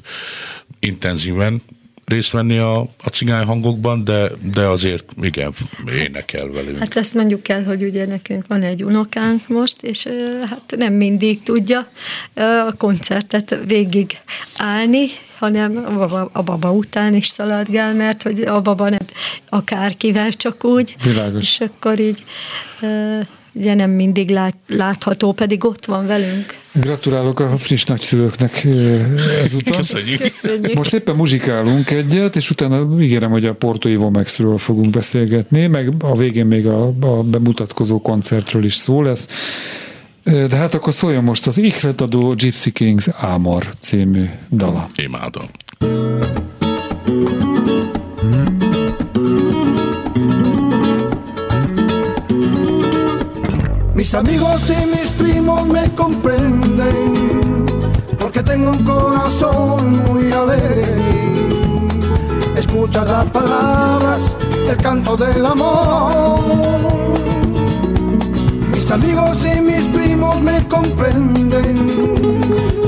intenzíven 0.80 1.62
részt 2.08 2.32
venni 2.32 2.58
a, 2.58 2.80
a 2.80 3.10
cigány 3.12 3.46
hangokban, 3.46 4.04
de, 4.04 4.32
de 4.54 4.66
azért 4.68 5.06
igen, 5.22 5.54
énekel 6.00 6.48
velünk. 6.48 6.78
Hát 6.78 6.96
azt 6.96 7.14
mondjuk 7.14 7.50
el, 7.50 7.64
hogy 7.64 7.84
ugye 7.84 8.06
nekünk 8.06 8.48
van 8.48 8.62
egy 8.62 8.84
unokánk 8.84 9.48
most, 9.48 9.82
és 9.82 10.08
hát 10.50 10.74
nem 10.78 10.94
mindig 10.94 11.44
tudja 11.44 11.88
a 12.68 12.74
koncertet 12.78 13.58
végig 13.66 14.18
állni, 14.58 15.08
hanem 15.38 15.78
a 15.86 15.92
baba, 15.92 16.30
a 16.34 16.44
baba 16.44 16.72
után 16.72 17.14
is 17.14 17.28
szaladgál, 17.28 17.94
mert 17.94 18.24
hogy 18.24 18.42
a 18.42 18.62
baba 18.62 18.90
nem 18.90 19.06
akárkivel 19.50 20.32
csak 20.32 20.64
úgy. 20.64 20.96
Világos. 21.04 21.44
És 21.44 21.60
akkor 21.60 22.00
így 22.00 22.24
ugye 23.58 23.74
nem 23.74 23.92
mindig 23.92 24.30
lát, 24.30 24.56
látható, 24.68 25.32
pedig 25.32 25.66
ott 25.66 25.86
van 25.86 26.08
velünk. 26.08 26.58
Gratulálok 26.72 27.40
a 27.40 27.58
friss 27.58 27.84
nagyszülőknek 27.84 28.68
ezúttal. 29.44 29.78
Köszönjük. 29.78 30.22
Köszönjük. 30.22 30.74
Most 30.74 30.94
éppen 30.94 31.16
muzsikálunk 31.16 31.92
egyet, 31.92 32.36
és 32.36 32.50
utána 32.50 33.02
ígérem, 33.02 33.32
hogy 33.32 33.46
a 33.46 33.54
Porto 33.54 33.90
Ivomexről 33.90 34.58
fogunk 34.58 34.90
beszélgetni, 34.90 35.68
meg 35.68 35.94
a 36.00 36.16
végén 36.18 36.46
még 36.46 36.68
a, 36.68 36.94
a 37.00 37.24
bemutatkozó 37.24 38.02
koncertről 38.02 38.64
is 38.64 38.74
szó 38.74 39.02
lesz. 39.02 39.28
De 40.24 40.56
hát 40.56 40.74
akkor 40.74 40.94
szóljon 40.94 41.24
most 41.24 41.48
az 41.48 41.58
ihletadó 41.58 42.34
Gypsy 42.34 42.72
Kings 42.72 43.08
Ámor 43.08 43.64
című 43.80 44.26
dala. 44.52 44.86
Imádom. 44.96 45.46
Mis 54.08 54.16
amigos 54.16 54.62
y 54.70 54.86
mis 54.86 55.10
primos 55.18 55.68
me 55.68 55.94
comprenden 55.94 57.66
porque 58.18 58.42
tengo 58.42 58.72
un 58.72 58.82
corazón 58.86 60.02
muy 60.06 60.32
alegre. 60.32 60.86
Escucha 62.56 63.04
las 63.04 63.26
palabras, 63.32 64.34
el 64.70 64.78
canto 64.78 65.18
del 65.18 65.46
amor. 65.46 66.40
Mis 68.72 68.90
amigos 68.92 69.46
y 69.46 69.60
mis 69.60 69.84
primos 69.90 70.42
me 70.42 70.66
comprenden 70.70 71.76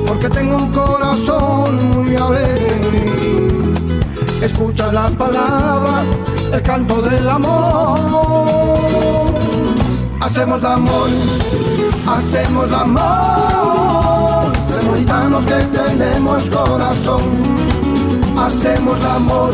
porque 0.08 0.30
tengo 0.30 0.56
un 0.56 0.72
corazón 0.72 1.98
muy 1.98 2.16
alegre. 2.16 2.94
Escucha 4.42 4.90
las 4.90 5.12
palabras, 5.12 6.06
el 6.54 6.62
canto 6.62 7.02
del 7.02 7.28
amor. 7.28 9.29
Hacemos 10.22 10.60
el 10.60 10.66
amor, 10.66 11.10
hacemos 12.08 12.68
el 12.68 12.76
amor. 12.76 14.52
Somos 14.68 14.98
gitanos 15.00 15.46
que 15.46 15.56
tenemos 15.56 16.50
corazón. 16.50 17.22
Hacemos 18.38 19.00
el 19.00 19.06
amor, 19.06 19.54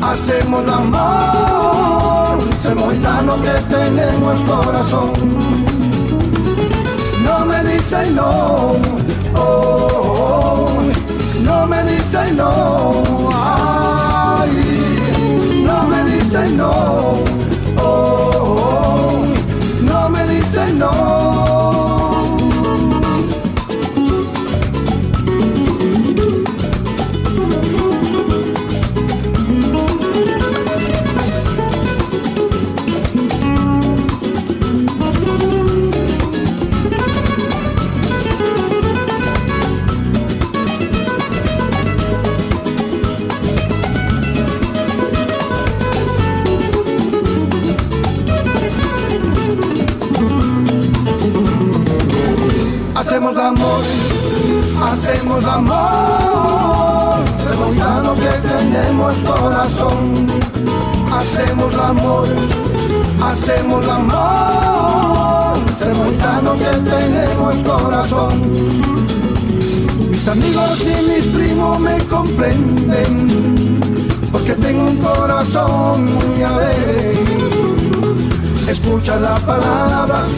hacemos 0.00 0.62
el 0.64 0.70
amor. 0.70 2.38
Somos 2.62 2.92
gitanos 2.94 3.40
que 3.42 3.74
tenemos 3.74 4.44
corazón. 4.44 5.12
No 7.24 7.44
me 7.46 7.64
dicen 7.64 8.14
no, 8.14 8.72
oh, 9.34 10.68
oh, 10.68 10.68
no 11.42 11.66
me 11.66 11.82
dicen 11.84 12.36
no, 12.36 13.30
ay, 13.34 14.50
no 15.64 15.84
me 15.84 16.04
dicen 16.04 16.56
no, 16.56 17.14
know. 20.84 21.23
Hacemos 55.04 55.44
amor. 55.44 57.16
Somos 57.46 57.74
gitanos 57.74 58.18
que 58.18 58.48
tenemos 58.48 59.14
corazón. 59.24 60.26
Hacemos 61.12 61.74
amor, 61.74 62.28
hacemos 63.22 63.86
amor. 63.86 65.58
Somos 65.78 66.08
gitanos 66.10 66.58
que 66.58 66.90
tenemos 66.90 67.54
corazón. 67.64 68.42
Mis 70.10 70.26
amigos 70.26 70.80
y 70.80 71.10
mis 71.10 71.26
primos 71.26 71.78
me 71.80 71.98
comprenden 72.06 73.78
porque 74.32 74.54
tengo 74.54 74.84
un 74.84 74.96
corazón 74.96 76.04
muy 76.14 76.42
alegre. 76.42 77.12
Escucha 78.68 79.16
las 79.16 79.38
palabras, 79.40 80.28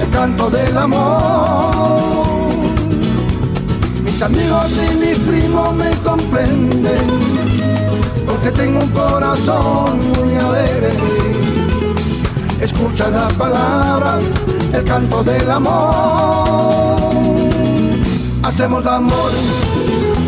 el 0.00 0.08
canto 0.08 0.48
del 0.48 0.78
amor. 0.78 2.23
Mis 4.14 4.22
amigos 4.22 4.70
y 4.70 4.94
mis 4.94 5.18
primos 5.18 5.74
me 5.74 5.90
comprenden 6.04 7.04
porque 8.24 8.52
tengo 8.52 8.84
un 8.84 8.90
corazón 8.90 9.98
muy 10.12 10.36
alegre. 10.36 10.92
Escucha 12.60 13.08
las 13.08 13.32
palabras, 13.32 14.22
el 14.72 14.84
canto 14.84 15.24
del 15.24 15.50
amor. 15.50 16.96
Hacemos 18.44 18.82
el 18.82 18.88
amor, 18.88 19.32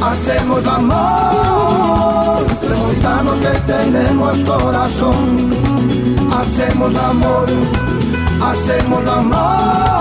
hacemos 0.02 0.58
el 0.58 0.68
amor. 0.68 2.44
Somos 2.68 2.92
gitanos 2.92 3.38
que 3.38 3.72
tenemos 3.72 4.42
corazón. 4.42 5.54
Hacemos 6.36 6.90
el 6.90 6.98
amor, 6.98 7.46
hacemos 8.42 9.00
el 9.00 9.08
amor. 9.08 9.95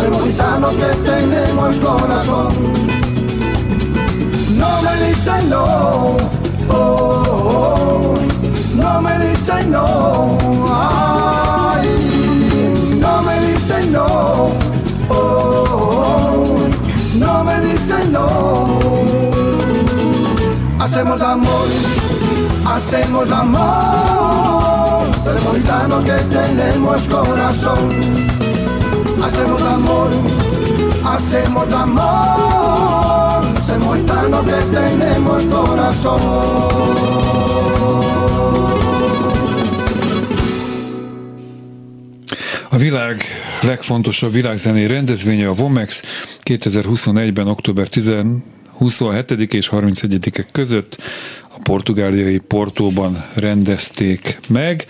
Somos 0.00 0.24
gitanos 0.24 0.76
que 0.76 0.86
tenemos 1.10 1.76
corazón. 1.80 2.52
No 4.56 4.82
me 4.82 5.08
dicen 5.08 5.50
no, 5.50 6.16
oh, 6.68 8.16
no 8.76 9.02
me 9.02 9.18
dicen 9.18 9.70
no, 9.70 10.38
no 13.00 13.22
me 13.22 13.40
dicen 13.40 13.92
no, 13.92 14.50
no 17.18 17.44
me 17.44 17.60
dicen 17.60 18.12
no. 18.12 18.78
Hacemos 20.78 21.16
el 21.16 21.22
amor, 21.26 21.68
hacemos 22.66 23.26
el 23.26 23.32
amor, 23.32 25.06
somos 25.24 25.56
gitanos 25.56 26.04
que 26.04 26.12
tenemos 26.12 27.08
corazón. 27.08 28.31
Hacemos 29.22 29.60
el 29.60 29.66
amor, 29.68 30.10
hacemos 31.04 31.66
el 31.66 31.74
amor, 31.74 33.44
somos 33.66 33.96
gitanos 33.96 34.44
que 34.44 34.76
tenemos 34.76 35.44
corazón. 35.44 36.20
A 42.70 42.76
világ 42.76 43.22
legfontosabb 43.60 44.32
világzenei 44.32 44.86
rendezvénye 44.86 45.48
a 45.48 45.54
Vomex 45.54 46.02
2021-ben 46.44 47.46
október 47.46 47.88
10 47.88 48.12
27 48.72 49.54
és 49.54 49.68
31 49.68 50.46
között 50.52 51.02
a 51.48 51.58
portugáliai 51.62 52.38
Portóban 52.38 53.24
rendezték 53.34 54.38
meg, 54.48 54.86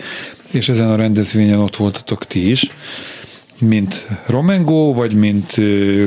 és 0.51 0.69
ezen 0.69 0.89
a 0.89 0.95
rendezvényen 0.95 1.59
ott 1.59 1.75
voltatok 1.75 2.25
ti 2.25 2.49
is, 2.49 2.71
mint 3.59 4.07
Romengo, 4.27 4.93
vagy 4.93 5.13
mint 5.13 5.55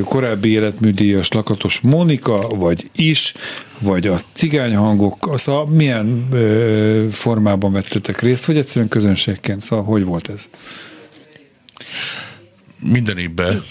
korábbi 0.03 0.49
életműdíjas 0.49 1.31
Lakatos 1.31 1.79
Mónika, 1.79 2.47
vagy 2.47 2.89
is, 2.95 3.33
vagy 3.81 4.07
a 4.07 4.19
cigányhangok, 4.33 5.31
szóval 5.33 5.65
milyen 5.65 6.27
ö, 6.31 7.05
formában 7.09 7.71
vettetek 7.71 8.21
részt, 8.21 8.45
vagy 8.45 8.57
egyszerűen 8.57 8.89
közönségként, 8.89 9.61
szóval 9.61 9.85
hogy 9.85 10.05
volt 10.05 10.29
ez? 10.29 10.49
Minden 12.79 13.17
évben 13.17 13.63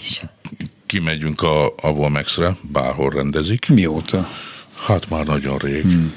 kimegyünk 0.85 1.41
a, 1.41 1.65
a 1.65 1.93
Volmexre, 1.93 2.57
bárhol 2.61 3.09
rendezik. 3.09 3.69
Mióta? 3.69 4.27
Hát 4.85 5.09
már 5.09 5.25
nagyon 5.25 5.57
rég. 5.57 5.81
Hmm. 5.81 6.13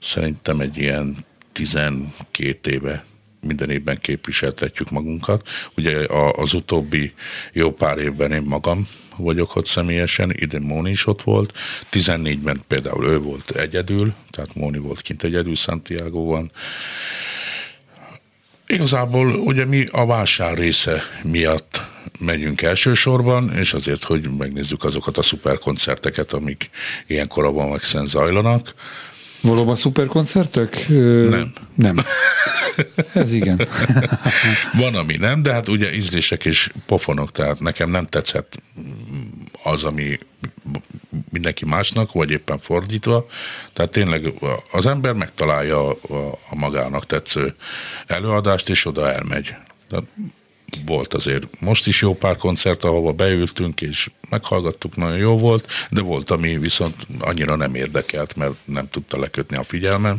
Szerintem 0.00 0.60
egy 0.60 0.76
ilyen 0.76 1.16
12 1.52 2.70
éve 2.70 3.04
minden 3.44 3.70
évben 3.70 3.98
képviseltetjük 4.00 4.90
magunkat. 4.90 5.48
Ugye 5.76 6.06
az 6.32 6.54
utóbbi 6.54 7.12
jó 7.52 7.72
pár 7.72 7.98
évben 7.98 8.32
én 8.32 8.42
magam 8.42 8.88
vagyok 9.16 9.56
ott 9.56 9.66
személyesen, 9.66 10.32
idén 10.36 10.60
Móni 10.60 10.90
is 10.90 11.06
ott 11.06 11.22
volt, 11.22 11.52
14-ben 11.92 12.62
például 12.66 13.06
ő 13.06 13.18
volt 13.18 13.50
egyedül, 13.50 14.14
tehát 14.30 14.54
Móni 14.54 14.78
volt 14.78 15.00
kint 15.00 15.22
egyedül 15.22 15.54
Santiago-ban, 15.54 16.50
Igazából 18.66 19.34
ugye 19.34 19.64
mi 19.64 19.86
a 19.90 20.06
vásár 20.06 20.58
része 20.58 21.02
miatt 21.22 21.80
megyünk 22.18 22.62
elsősorban, 22.62 23.52
és 23.52 23.72
azért, 23.72 24.04
hogy 24.04 24.30
megnézzük 24.38 24.84
azokat 24.84 25.18
a 25.18 25.22
szuperkoncerteket, 25.22 26.32
amik 26.32 26.70
ilyenkor 27.06 27.44
a 27.44 27.50
Vomexen 27.50 28.06
zajlanak. 28.06 28.74
Valóban 29.44 29.74
szuperkoncertek? 29.74 30.88
Nem. 30.88 31.52
Nem. 31.74 31.96
Ez 33.12 33.32
igen. 33.32 33.60
Van, 34.80 34.94
ami 34.94 35.16
nem, 35.16 35.42
de 35.42 35.52
hát 35.52 35.68
ugye 35.68 35.94
ízlések 35.94 36.44
és 36.44 36.70
pofonok, 36.86 37.30
tehát 37.30 37.60
nekem 37.60 37.90
nem 37.90 38.06
tetszett 38.06 38.62
az, 39.62 39.84
ami 39.84 40.18
mindenki 41.30 41.64
másnak, 41.64 42.12
vagy 42.12 42.30
éppen 42.30 42.58
fordítva. 42.58 43.26
Tehát 43.72 43.90
tényleg 43.90 44.32
az 44.70 44.86
ember 44.86 45.12
megtalálja 45.12 45.88
a, 45.88 46.38
a 46.50 46.54
magának 46.54 47.06
tetsző 47.06 47.54
előadást, 48.06 48.68
és 48.68 48.86
oda 48.86 49.12
elmegy. 49.12 49.54
Tehát 49.88 50.04
volt 50.86 51.14
azért 51.14 51.60
most 51.60 51.86
is 51.86 52.00
jó 52.00 52.14
pár 52.14 52.36
koncert, 52.36 52.84
ahova 52.84 53.12
beültünk, 53.12 53.80
és 53.80 54.10
meghallgattuk, 54.28 54.96
nagyon 54.96 55.18
jó 55.18 55.38
volt, 55.38 55.66
de 55.90 56.00
volt, 56.00 56.30
ami 56.30 56.58
viszont 56.58 56.94
annyira 57.18 57.56
nem 57.56 57.74
érdekelt, 57.74 58.36
mert 58.36 58.52
nem 58.64 58.88
tudta 58.90 59.18
lekötni 59.18 59.56
a 59.56 59.62
figyelmem, 59.62 60.16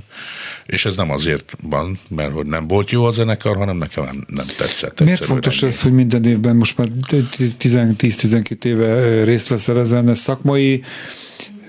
és 0.65 0.85
ez 0.85 0.95
nem 0.95 1.11
azért 1.11 1.57
van, 1.61 1.99
mert 2.07 2.33
hogy 2.33 2.45
nem 2.45 2.67
volt 2.67 2.89
jó 2.89 3.05
a 3.05 3.11
zenekar, 3.11 3.57
hanem 3.57 3.77
nekem 3.77 4.03
nem, 4.03 4.25
nem 4.27 4.45
tetszett. 4.45 5.01
Miért 5.01 5.25
fontos 5.25 5.61
ennyi. 5.61 5.71
ez, 5.71 5.81
hogy 5.81 5.93
minden 5.93 6.23
évben 6.23 6.55
most 6.55 6.77
már 6.77 6.87
10-12 7.09 8.65
éve 8.65 9.23
részt 9.23 9.47
veszel 9.47 9.79
ezen? 9.79 10.09
Ez 10.09 10.19
szakmai 10.19 10.83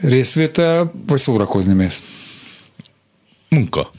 részvétel, 0.00 0.92
vagy 1.06 1.20
szórakozni 1.20 1.72
mész? 1.72 2.02
Munka. 3.48 3.90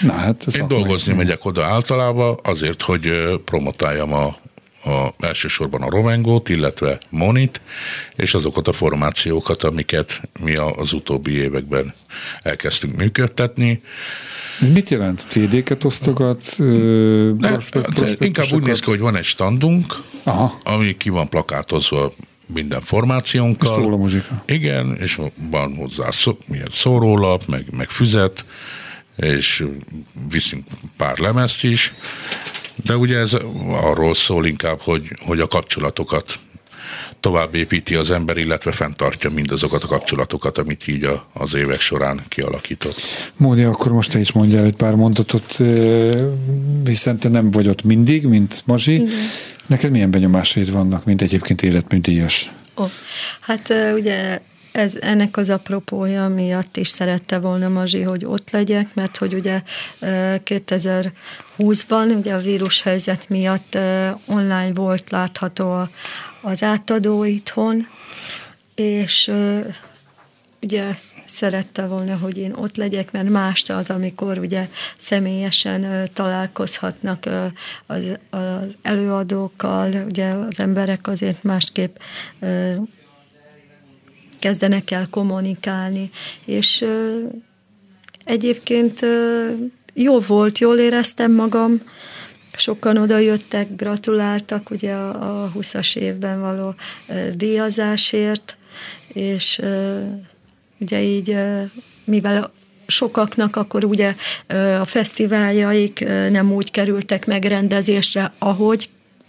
Na 0.00 0.12
hát, 0.12 0.44
ez 0.46 0.58
Én 0.58 0.68
dolgozni 0.68 1.12
megyek 1.12 1.44
oda 1.44 1.64
általában 1.64 2.38
azért, 2.42 2.82
hogy 2.82 3.10
promotáljam 3.44 4.12
a, 4.12 4.36
a, 4.84 5.14
elsősorban 5.20 5.82
a 5.82 5.90
Romengót, 5.90 6.48
illetve 6.48 6.98
Monit, 7.08 7.60
és 8.16 8.34
azokat 8.34 8.68
a 8.68 8.72
formációkat, 8.72 9.62
amiket 9.62 10.20
mi 10.40 10.54
az 10.54 10.92
utóbbi 10.92 11.32
években 11.32 11.94
elkezdtünk 12.42 12.96
működtetni. 12.96 13.82
Ez 14.60 14.70
mit 14.70 14.88
jelent? 14.88 15.24
CD-ket 15.28 15.84
osztogat? 15.84 16.56
De, 17.38 17.48
prospekt- 17.48 18.24
inkább 18.24 18.46
úgy 18.52 18.62
néz 18.62 18.80
ki, 18.80 18.90
hogy 18.90 19.00
van 19.00 19.16
egy 19.16 19.24
standunk, 19.24 19.96
Aha, 20.22 20.58
ami 20.62 20.96
ki 20.96 21.10
van 21.10 21.28
plakátozva 21.28 22.12
minden 22.46 22.80
formációnkkal. 22.80 23.70
szól 23.70 23.92
a 23.92 23.96
muzsika. 23.96 24.42
Igen, 24.46 24.96
és 25.00 25.20
van 25.50 25.76
hozzá 25.76 26.10
szó, 26.10 26.38
milyen 26.46 26.68
szórólap, 26.70 27.46
meg, 27.46 27.64
meg 27.70 27.88
füzet, 27.88 28.44
és 29.18 29.66
viszünk 30.30 30.64
pár 30.96 31.18
lemezt 31.18 31.64
is, 31.64 31.92
de 32.84 32.96
ugye 32.96 33.18
ez 33.18 33.36
arról 33.68 34.14
szól 34.14 34.46
inkább, 34.46 34.80
hogy, 34.80 35.12
hogy 35.20 35.40
a 35.40 35.46
kapcsolatokat 35.46 36.38
tovább 37.20 37.54
építi 37.54 37.94
az 37.94 38.10
ember, 38.10 38.36
illetve 38.36 38.72
fenntartja 38.72 39.30
mindazokat 39.30 39.82
a 39.82 39.86
kapcsolatokat, 39.86 40.58
amit 40.58 40.88
így 40.88 41.04
a, 41.04 41.26
az 41.32 41.54
évek 41.54 41.80
során 41.80 42.20
kialakított. 42.28 43.00
Móni, 43.36 43.62
akkor 43.62 43.92
most 43.92 44.10
te 44.10 44.18
is 44.18 44.32
mondjál 44.32 44.64
egy 44.64 44.76
pár 44.76 44.94
mondatot, 44.94 45.58
hiszen 46.84 47.18
te 47.18 47.28
nem 47.28 47.50
vagy 47.50 47.68
ott 47.68 47.82
mindig, 47.82 48.24
mint 48.24 48.62
Mazsi. 48.66 48.94
Igen. 48.94 49.08
Neked 49.66 49.90
milyen 49.90 50.10
benyomásaid 50.10 50.72
vannak, 50.72 51.04
mint 51.04 51.22
egyébként 51.22 51.62
életműdíjas? 51.62 52.52
Ó, 52.76 52.84
hát 53.40 53.74
ugye 53.94 54.40
ez, 54.78 54.94
ennek 55.00 55.36
az 55.36 55.50
apropója 55.50 56.28
miatt 56.28 56.76
is 56.76 56.88
szerette 56.88 57.38
volna 57.38 57.68
Mazsi, 57.68 58.02
hogy 58.02 58.24
ott 58.24 58.50
legyek, 58.50 58.94
mert 58.94 59.16
hogy 59.16 59.34
ugye 59.34 59.62
ö, 60.00 60.34
2020-ban 60.44 62.16
ugye 62.18 62.34
a 62.34 62.38
vírushelyzet 62.38 63.28
miatt 63.28 63.78
online 64.26 64.72
volt 64.74 65.10
látható 65.10 65.88
az 66.42 66.62
átadó 66.62 67.24
itthon, 67.24 67.86
és 68.74 69.32
ugye 70.62 70.84
szerette 71.24 71.86
volna, 71.86 72.16
hogy 72.16 72.38
én 72.38 72.52
ott 72.52 72.76
legyek, 72.76 73.12
mert 73.12 73.28
más 73.28 73.62
az, 73.68 73.90
amikor 73.90 74.38
ugye 74.38 74.68
személyesen 74.96 76.10
találkozhatnak 76.12 77.28
az, 77.86 78.02
az 78.30 78.76
előadókkal, 78.82 79.92
ugye 80.06 80.26
az 80.26 80.60
emberek 80.60 81.08
azért 81.08 81.42
másképp 81.42 81.96
kezdenek 84.38 84.90
el 84.90 85.06
kommunikálni, 85.10 86.10
és 86.44 86.84
egyébként 88.24 89.06
jó 89.94 90.20
volt, 90.20 90.58
jól 90.58 90.78
éreztem 90.78 91.32
magam, 91.32 91.80
sokan 92.56 92.96
oda 92.96 93.18
jöttek, 93.18 93.76
gratuláltak 93.76 94.70
ugye 94.70 94.92
a, 94.92 95.44
a 95.44 95.52
20-as 95.54 95.96
évben 95.96 96.40
való 96.40 96.74
díjazásért, 97.34 98.56
és 99.12 99.60
ugye 100.78 101.02
így, 101.02 101.36
mivel 102.04 102.52
sokaknak 102.86 103.56
akkor 103.56 103.84
ugye 103.84 104.14
a 104.80 104.84
fesztiváljaik 104.84 106.04
nem 106.30 106.52
úgy 106.52 106.70
kerültek 106.70 107.26
megrendezésre, 107.26 108.32
ahogy 108.38 108.88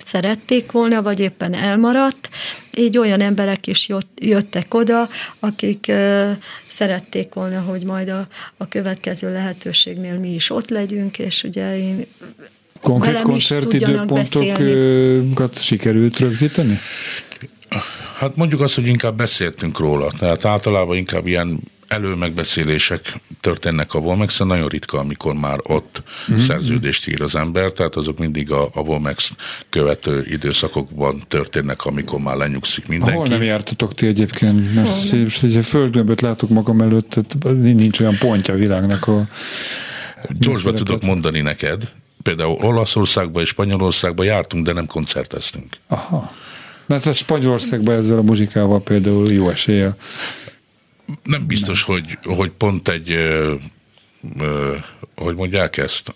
szerették 0.09 0.71
volna, 0.71 1.01
vagy 1.01 1.19
éppen 1.19 1.53
elmaradt. 1.53 2.29
Így 2.77 2.97
olyan 2.97 3.21
emberek 3.21 3.67
is 3.67 3.87
jött, 3.87 4.17
jöttek 4.21 4.73
oda, 4.73 5.09
akik 5.39 5.91
szerették 6.67 7.33
volna, 7.33 7.61
hogy 7.61 7.83
majd 7.83 8.09
a, 8.09 8.27
a 8.57 8.67
következő 8.67 9.33
lehetőségnél 9.33 10.17
mi 10.17 10.33
is 10.33 10.49
ott 10.49 10.69
legyünk, 10.69 11.19
és 11.19 11.43
ugye 11.43 11.77
én 11.77 12.05
Konkrét 12.81 13.21
koncertidőpontokat 13.21 15.61
sikerült 15.61 16.19
rögzíteni? 16.19 16.79
Hát 18.17 18.35
mondjuk 18.35 18.61
azt, 18.61 18.75
hogy 18.75 18.87
inkább 18.87 19.17
beszéltünk 19.17 19.79
róla. 19.79 20.11
Tehát 20.19 20.45
általában 20.45 20.97
inkább 20.97 21.27
ilyen 21.27 21.59
előmegbeszélések 21.89 23.13
történnek 23.41 23.93
a 23.93 23.99
Volmexen, 23.99 24.47
nagyon 24.47 24.67
ritka, 24.67 24.99
amikor 24.99 25.33
már 25.33 25.59
ott 25.63 26.01
Mhm. 26.27 26.33
mm-hmm. 26.35 26.43
szerződést 26.45 27.07
ír 27.07 27.21
az 27.21 27.35
ember, 27.35 27.71
tehát 27.71 27.95
azok 27.95 28.17
mindig 28.17 28.51
a, 28.51 28.69
a 28.73 28.81
Volmex 28.83 29.31
követő 29.69 30.25
időszakokban 30.29 31.23
történnek, 31.27 31.85
amikor 31.85 32.19
már 32.19 32.35
lenyugszik 32.35 32.87
mindenki. 32.87 33.15
Hol 33.15 33.27
nem 33.27 33.41
jártatok 33.41 33.93
ti 33.93 34.07
egyébként? 34.07 34.73
Mert 34.75 35.11
most, 35.11 35.39
hogyha 35.39 35.61
földgömböt 35.61 36.21
látok 36.21 36.49
magam 36.49 36.81
előtt, 36.81 37.09
tehát 37.09 37.57
nincs 37.61 37.99
olyan 37.99 38.17
pontja 38.17 38.53
a 38.53 38.57
világnak, 38.57 39.07
a 39.07 39.27
Gyorsban 40.39 40.75
tudok 40.75 41.03
mondani 41.03 41.41
neked, 41.41 41.91
például 42.23 42.57
Olaszországban 42.61 43.41
és 43.41 43.49
Spanyolországban 43.49 44.25
jártunk, 44.25 44.65
de 44.65 44.73
nem 44.73 44.85
koncerteztünk. 44.85 45.67
Aha. 45.87 46.31
Na, 46.85 46.99
tehát 46.99 47.17
Spanyolországban 47.17 47.95
ezzel 47.95 48.17
a 48.17 48.21
muzsikával 48.21 48.81
például 48.81 49.31
jó 49.31 49.49
esélye. 49.49 49.95
Nem 51.23 51.47
biztos, 51.47 51.83
hogy, 51.83 52.17
hogy 52.23 52.51
pont 52.51 52.87
egy, 52.87 53.17
hogy 55.15 55.35
mondják 55.35 55.77
ezt, 55.77 56.15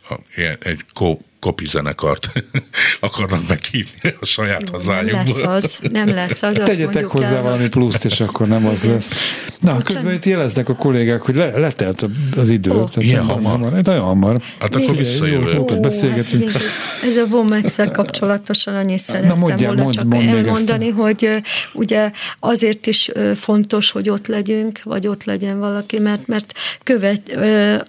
egy 0.59 0.85
ko, 0.93 1.17
kopi 1.43 1.65
zenekart 1.65 2.31
akarnak 2.99 3.47
meghívni 3.47 4.13
a 4.19 4.25
saját 4.25 4.71
Jó, 4.73 4.77
nem 4.93 5.05
lesz 5.05 5.27
hazájukból. 5.27 5.51
az, 5.51 5.77
nem 5.91 6.09
lesz 6.09 6.41
az. 6.41 6.53
Tegyetek 6.63 7.05
hozzá 7.05 7.35
el. 7.35 7.41
valami 7.41 7.67
pluszt, 7.67 8.05
és 8.05 8.19
akkor 8.19 8.47
nem 8.47 8.67
az 8.67 8.83
lesz. 8.83 9.11
Na, 9.59 9.77
közben 9.81 10.13
itt 10.13 10.25
jeleznek 10.25 10.69
a 10.69 10.75
kollégák, 10.75 11.21
hogy 11.21 11.35
le, 11.35 11.57
letelt 11.59 12.05
az 12.37 12.49
idő. 12.49 12.71
Ó. 12.71 12.83
Tehát 12.83 13.09
Ilyen 13.09 13.25
hamar? 13.25 13.51
hamar. 13.51 13.71
Nagyon 13.81 14.03
hamar. 14.03 14.41
Hát 14.59 14.75
akkor 14.75 14.95
jó, 15.27 15.49
Jókat 15.49 15.81
beszélgetünk. 15.81 16.51
Hát, 16.51 16.61
ez 17.03 17.17
a 17.17 17.25
vomex 17.27 17.77
kapcsolatosan 17.91 18.75
annyit 18.75 18.99
szerettem 18.99 19.37
mondjál, 19.37 19.67
volna 19.67 19.83
mondd- 19.83 19.95
csak 19.95 20.13
ezt. 20.13 20.27
elmondani, 20.27 20.89
hogy 20.89 21.29
ugye 21.73 22.11
azért 22.39 22.87
is 22.87 23.11
fontos, 23.35 23.91
hogy 23.91 24.09
ott 24.09 24.27
legyünk, 24.27 24.79
vagy 24.83 25.07
ott 25.07 25.23
legyen 25.23 25.59
valaki, 25.59 25.99
mert, 25.99 26.27
mert 26.27 26.53
követ, 26.83 27.37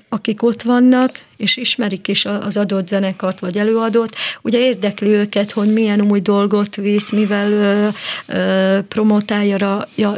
akik 0.09 0.43
ott 0.43 0.63
vannak, 0.63 1.21
és 1.37 1.57
ismerik 1.57 2.09
is 2.09 2.25
az 2.25 2.57
adott 2.57 2.89
zenekart 2.89 3.41
vagy 3.41 3.59
előadót, 3.59 4.17
ugye 4.43 4.59
érdekli 4.59 5.09
őket, 5.09 5.51
hogy 5.51 5.73
milyen 5.73 6.01
új 6.01 6.21
dolgot 6.21 6.77
visz, 6.77 7.11
mivel 7.11 7.53
ö, 7.53 7.89
ö, 8.27 8.79
promotálja 8.89 9.87
ja, 9.95 10.15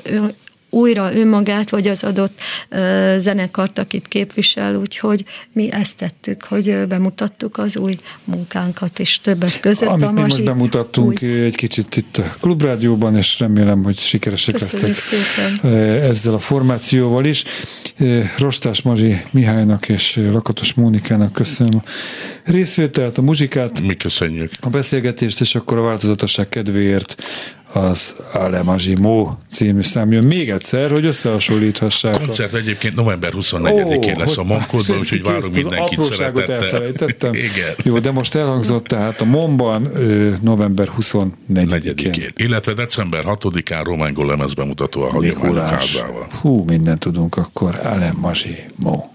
újra 0.70 1.14
önmagát, 1.14 1.70
vagy 1.70 1.88
az 1.88 2.02
adott 2.04 2.38
zenekart, 3.18 3.78
akit 3.78 4.08
képvisel, 4.08 4.76
úgyhogy 4.76 5.24
mi 5.52 5.72
ezt 5.72 5.96
tettük, 5.96 6.44
hogy 6.44 6.86
bemutattuk 6.88 7.58
az 7.58 7.78
új 7.78 7.98
munkánkat 8.24 8.98
is 8.98 9.20
többek 9.22 9.60
között. 9.60 9.88
Amit 9.88 10.04
a 10.04 10.10
mi 10.12 10.20
most 10.20 10.44
bemutattunk 10.44 11.08
új- 11.08 11.22
egy 11.22 11.54
kicsit 11.54 11.96
itt 11.96 12.16
a 12.16 12.34
Klubrádióban, 12.40 13.16
és 13.16 13.38
remélem, 13.38 13.84
hogy 13.84 13.98
sikeresek 13.98 14.54
Köszönjük 14.54 14.88
lesztek 14.88 15.18
szépen. 15.18 15.72
ezzel 16.02 16.34
a 16.34 16.38
formációval 16.38 17.24
is. 17.24 17.44
Rostás 18.38 18.82
Mazsi 18.82 19.16
Mihálynak 19.30 19.88
és 19.88 20.20
Lakatos 20.32 20.74
Mónikának 20.74 21.32
köszönöm 21.32 21.82
a 21.84 21.88
részvételt, 22.50 23.18
a 23.18 23.22
muzsikát, 23.22 23.80
Mi 23.80 23.94
köszönjük. 23.94 24.50
a 24.60 24.68
beszélgetést, 24.68 25.40
és 25.40 25.54
akkor 25.54 25.78
a 25.78 25.82
változatosság 25.82 26.48
kedvéért 26.48 27.16
az 27.72 28.14
Ale 28.32 28.62
Mazsi 28.62 28.94
Mó 28.94 29.38
című 29.48 29.82
szám 29.82 30.12
jön 30.12 30.26
még 30.26 30.50
egyszer, 30.50 30.90
hogy 30.90 31.04
összehasonlíthassák. 31.04 32.14
a- 32.14 32.18
Koncert 32.18 32.54
egyébként 32.54 32.94
november 32.94 33.30
24-én 33.34 34.14
lesz 34.18 34.36
a 34.36 34.40
hogy- 34.40 34.50
Monkódban, 34.50 34.96
úgyhogy 34.98 35.22
várunk 35.22 35.54
mindenkit 35.54 36.00
szeretettel. 36.00 36.54
elfelejtettem. 36.54 37.32
Igen. 37.50 37.74
Jó, 37.82 37.98
de 37.98 38.10
most 38.10 38.34
elhangzott 38.34 38.84
tehát 38.86 39.20
a 39.20 39.24
Momban 39.24 39.88
november 40.42 40.88
24-én. 41.00 41.32
Negyedikén. 41.66 42.32
Illetve 42.36 42.72
december 42.72 43.22
6-án 43.26 43.80
Románygó 43.84 44.24
lemez 44.24 44.54
bemutató 44.54 45.02
a 45.02 45.10
hagyományok 45.10 45.58
házával. 45.58 46.26
Hú, 46.40 46.64
mindent 46.66 46.98
tudunk 47.00 47.36
akkor. 47.36 47.80
Ale 47.84 48.12
Mazsi 48.20 48.54
Mó. 48.76 49.10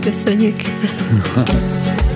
Köszönjük. 0.00 0.56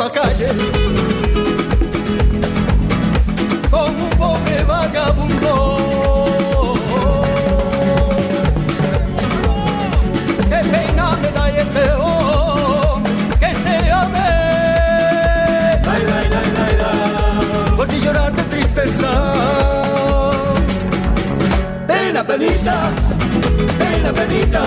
la 0.00 0.10
calle. 0.10 0.48
Como 3.70 4.04
un 4.04 4.10
pobre 4.18 4.64
vagabundo. 4.64 5.52
Qué 10.48 10.60
pena 10.72 11.06
me 11.20 11.28
da 11.36 11.44
este 11.50 11.84
hombre 11.92 13.12
que 13.40 13.50
se 13.62 13.76
ame. 13.90 14.30
Por 17.76 17.86
ti 17.88 18.00
llorar 18.00 18.32
de 18.34 18.42
tristeza. 18.44 19.10
Pena 21.86 22.24
penita 22.26 22.74
pena 23.78 24.12
penita, 24.12 24.62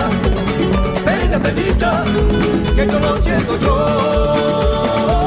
pena 1.04 1.38
penita, 1.38 2.04
que 2.76 2.86
conociendo 2.86 3.58
yo. 3.58 5.23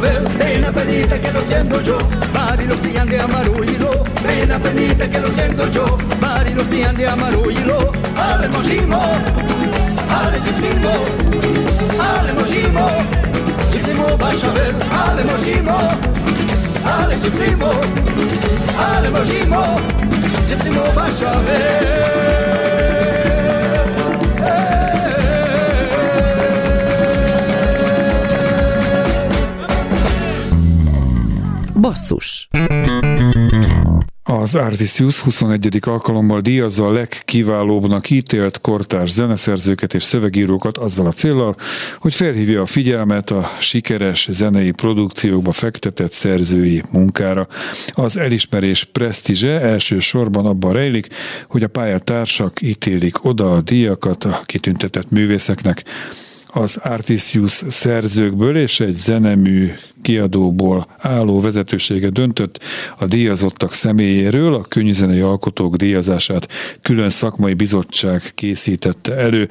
Ven 0.00 0.64
a 0.64 0.70
pedirte 0.70 1.20
que 1.20 1.32
lo 1.32 1.40
siento 1.42 1.80
yo, 1.82 1.98
Barilocean 2.32 3.08
de 3.08 3.20
amarillo, 3.20 3.90
ven 4.24 4.52
a 4.52 4.58
pedirte 4.58 5.10
que 5.10 5.18
lo 5.18 5.28
siento 5.28 5.68
yo, 5.72 5.98
Barilocean 6.20 6.96
de 6.96 7.08
amarillo, 7.08 7.90
ale 8.16 8.48
mojimo, 8.48 9.00
ale 10.20 10.38
gypsimo, 10.40 10.92
ale 11.98 12.32
mojimo, 12.32 12.86
gypsimo 13.72 14.16
bashabel, 14.16 14.74
ale 14.92 15.24
mojimo, 15.24 15.78
ale 16.84 17.16
gypsimo, 17.16 17.70
ale 18.78 19.10
mojimo, 19.10 19.80
gypsimo 20.48 20.82
bashabel. 20.94 22.57
Basszus 31.80 32.48
Az 34.22 34.54
Artisius 34.54 35.20
21. 35.20 35.78
alkalommal 35.80 36.40
díjazza 36.40 36.84
a 36.84 36.90
legkiválóbbnak 36.90 38.10
ítélt 38.10 38.60
kortárs 38.60 39.10
zeneszerzőket 39.10 39.94
és 39.94 40.02
szövegírókat 40.02 40.78
azzal 40.78 41.06
a 41.06 41.12
célral, 41.12 41.56
hogy 41.98 42.14
felhívja 42.14 42.62
a 42.62 42.66
figyelmet 42.66 43.30
a 43.30 43.50
sikeres 43.58 44.28
zenei 44.30 44.70
produkciókba 44.70 45.52
fektetett 45.52 46.12
szerzői 46.12 46.82
munkára. 46.92 47.46
Az 47.92 48.16
elismerés 48.16 48.84
presztízse 48.84 49.60
elsősorban 49.60 50.46
abban 50.46 50.72
rejlik, 50.72 51.08
hogy 51.48 51.62
a 51.62 51.68
pályatársak 51.68 52.62
ítélik 52.62 53.24
oda 53.24 53.54
a 53.54 53.60
díjakat 53.60 54.24
a 54.24 54.40
kitüntetett 54.46 55.10
művészeknek 55.10 55.84
az 56.58 56.76
Artisius 56.76 57.62
szerzőkből 57.68 58.56
és 58.56 58.80
egy 58.80 58.94
zenemű 58.94 59.72
kiadóból 60.02 60.86
álló 60.98 61.40
vezetősége 61.40 62.08
döntött 62.08 62.60
a 62.98 63.06
díjazottak 63.06 63.74
személyéről, 63.74 64.54
a 64.54 64.62
könyvzenei 64.62 65.20
alkotók 65.20 65.76
díjazását 65.76 66.48
külön 66.82 67.10
szakmai 67.10 67.54
bizottság 67.54 68.22
készítette 68.34 69.14
elő. 69.14 69.48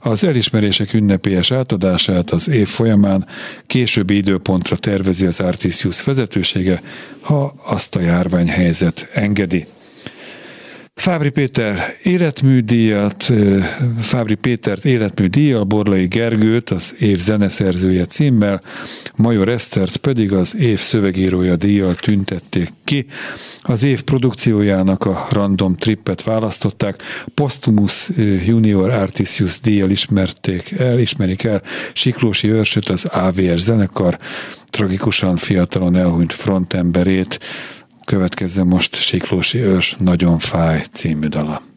Az 0.00 0.24
elismerések 0.24 0.92
ünnepélyes 0.92 1.50
átadását 1.50 2.30
az 2.30 2.48
év 2.48 2.68
folyamán 2.68 3.26
későbbi 3.66 4.16
időpontra 4.16 4.76
tervezi 4.76 5.26
az 5.26 5.40
Artisius 5.40 6.02
vezetősége, 6.02 6.82
ha 7.20 7.54
azt 7.66 7.96
a 7.96 8.00
járványhelyzet 8.00 9.08
engedi. 9.12 9.66
Fábri 10.94 11.30
Péter 11.30 11.96
életműdíjat, 12.02 13.32
Fábri 13.98 14.34
Pétert 14.34 14.84
életműdíjjal, 14.84 15.64
Borlai 15.64 16.06
Gergőt 16.06 16.70
az 16.70 16.94
év 16.98 17.18
zeneszerzője 17.18 18.04
címmel, 18.06 18.62
Major 19.16 19.48
Esztert 19.48 19.96
pedig 19.96 20.32
az 20.32 20.56
év 20.56 20.78
szövegírója 20.78 21.56
díjjal 21.56 21.94
tüntették 21.94 22.68
ki. 22.84 23.06
Az 23.62 23.82
év 23.82 24.02
produkciójának 24.02 25.04
a 25.04 25.26
Random 25.30 25.76
Trippet 25.76 26.22
választották, 26.22 27.02
Postumus 27.34 28.08
ö, 28.16 28.22
Junior 28.22 28.90
Artisius 28.90 29.60
díjjal 29.60 29.90
ismerték 29.90 30.70
el, 30.70 30.98
ismerik 30.98 31.44
el 31.44 31.62
Siklósi 31.92 32.48
Őrsöt, 32.48 32.88
az 32.88 33.04
AVR 33.04 33.58
zenekar, 33.58 34.18
tragikusan 34.66 35.36
fiatalon 35.36 35.96
elhunyt 35.96 36.32
frontemberét, 36.32 37.38
Következzen 38.04 38.66
most 38.66 38.94
Siklósi 38.94 39.58
Őrs 39.58 39.96
Nagyon 39.98 40.38
fáj 40.38 40.84
című 40.92 41.26
dala. 41.26 41.73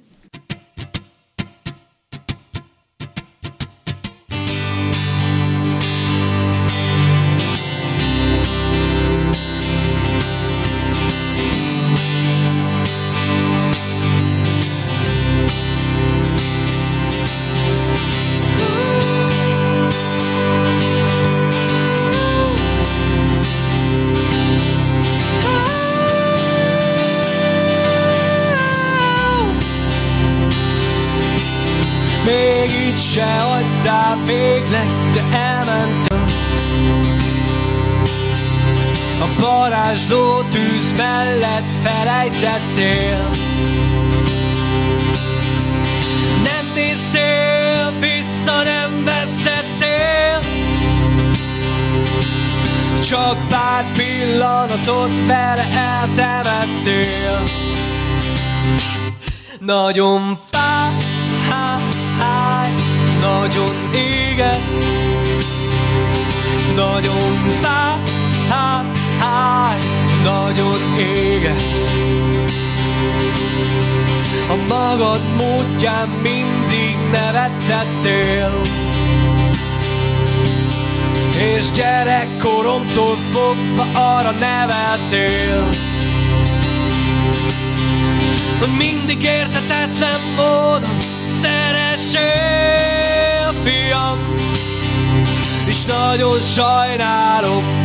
És 95.68 95.84
nagyon 95.84 96.40
sajnálom, 96.40 97.82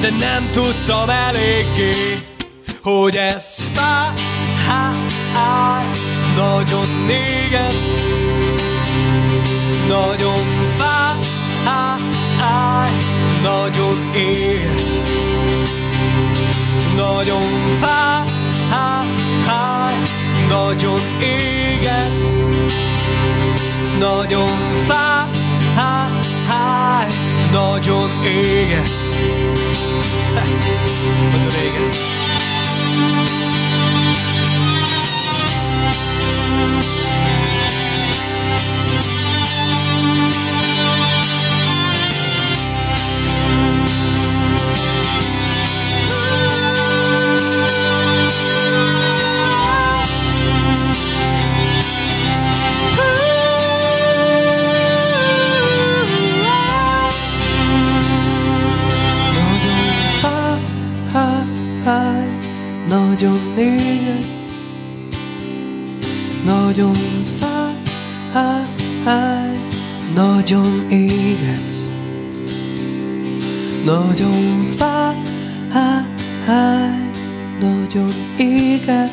de 0.00 0.10
nem 0.18 0.48
tudtam 0.52 1.10
eléggé 1.10 2.18
Hogy 2.82 3.16
ez 3.16 3.44
fáj, 3.72 4.14
nagyon 6.36 6.86
négen. 7.06 7.72
Nagyon 9.88 10.44
fáj, 10.78 11.16
nagyon 13.42 14.14
éget 14.14 14.88
Nagyon 16.96 17.42
fáj, 17.80 18.24
nagyon 20.48 21.00
éget. 21.20 22.12
Nagyon 23.98 24.48
fáj, 24.86 25.26
nagyon 27.52 28.10
éget. 28.24 28.90
Nagyon 31.30 31.52
éget 31.64 32.17
éget, 63.58 64.24
nagyon 66.44 66.94
fáj, 67.40 67.72
nagyon 70.14 70.90
éget, 70.90 71.72
nagyon 73.84 74.60
fáj, 74.76 75.14
nagyon 77.60 78.10
éget, 78.38 79.12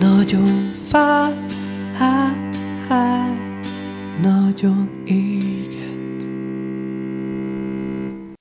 nagyon 0.00 0.72
fáj, 0.88 1.32
nagyon 4.22 4.90
éget. 5.04 5.62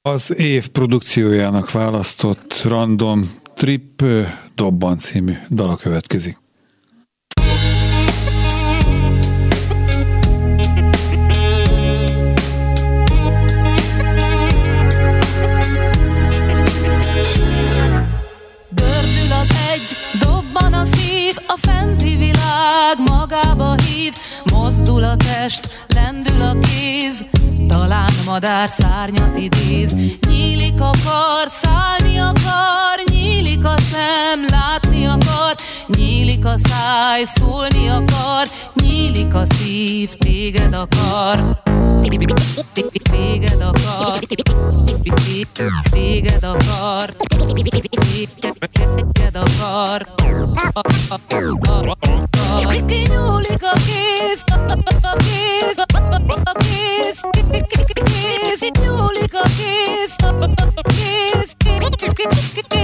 Az 0.02 0.34
év 0.38 0.68
produkciójának 0.68 1.72
választott 1.72 2.62
Random 2.64 3.42
Trip 3.64 4.02
ö, 4.02 4.22
Dobban 4.56 4.98
című 4.98 5.34
dala 5.50 5.76
következik. 5.76 6.38
Magába 23.06 23.76
hív, 23.76 24.14
mozdul 24.52 25.04
a 25.04 25.16
test, 25.16 25.86
lendül 25.96 26.42
a 26.42 26.58
kéz, 26.60 27.26
talán 27.68 28.12
madár 28.26 28.70
szárnyat 28.70 29.38
idéz. 29.38 29.96
Nyílik 30.28 30.82
a 30.82 30.92
kar, 31.06 31.48
szállni 31.48 32.18
akar, 32.18 33.13
nyílik 33.34 33.66
a 33.66 33.76
szem, 33.78 34.46
látni 34.48 35.06
akar, 35.06 35.56
nyílik 35.88 36.46
a 36.46 36.58
száj, 36.58 37.24
szólni 37.24 37.90
akar, 37.90 38.48
nyílik 38.74 39.34
a 39.34 39.46
szív, 39.46 40.10
téged 40.14 40.74
akar. 40.74 41.62
Téged 43.12 43.62
akar, 43.62 44.20
téged 45.92 46.44
akar, 46.44 47.10
téged 48.72 49.36
akar. 49.36 50.06
Kinyúlik 52.88 53.64
a 53.64 53.74
kéz, 53.86 54.44
a 55.02 55.16
kéz, 55.16 55.78
a 56.44 56.52
kéz, 56.58 57.20
kéz, 58.04 58.72
nyúlik 58.82 59.34
a 59.34 59.44
kéz, 59.58 60.16
kéz, 60.84 61.56
kinyúlik 61.58 62.83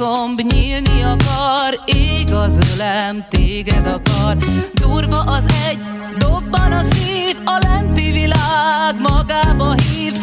a 0.00 0.04
comb, 0.04 0.40
nyílni 0.40 1.02
akar, 1.02 1.80
ég 1.84 2.32
az 2.32 2.58
ölem, 2.74 3.26
téged 3.28 3.86
akar. 3.86 4.36
Durva 4.74 5.18
az 5.20 5.46
egy, 5.68 5.78
dobban 6.18 6.72
a 6.72 6.82
szív, 6.82 7.36
a 7.44 7.58
lenti 7.62 8.10
világ 8.10 9.00
magába 9.00 9.74
hív, 9.74 10.14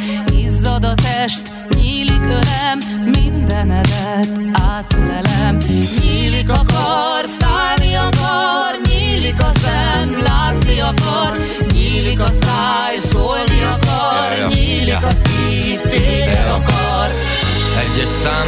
izzad 0.44 0.84
a 0.84 0.94
test, 0.94 1.42
nyílik 1.76 2.24
ölem, 2.24 2.80
mindenedet 3.04 4.30
átölelem. 4.52 5.58
Nyílik 6.00 6.50
akar, 6.50 7.26
szállni 7.26 7.96
akar, 7.96 8.80
nyílik 8.88 9.42
a 9.42 9.52
szem, 9.62 10.22
látni 10.24 10.80
akar, 10.80 11.38
nyílik 11.74 12.20
a 12.20 12.32
száj, 12.42 12.98
szólni 12.98 13.64
akar, 13.64 14.48
nyílik 14.48 15.04
a 15.04 15.12
szív, 15.24 15.80
téged 15.82 16.48
akar. 16.50 17.25
Egyes 17.80 18.10
szám, 18.10 18.48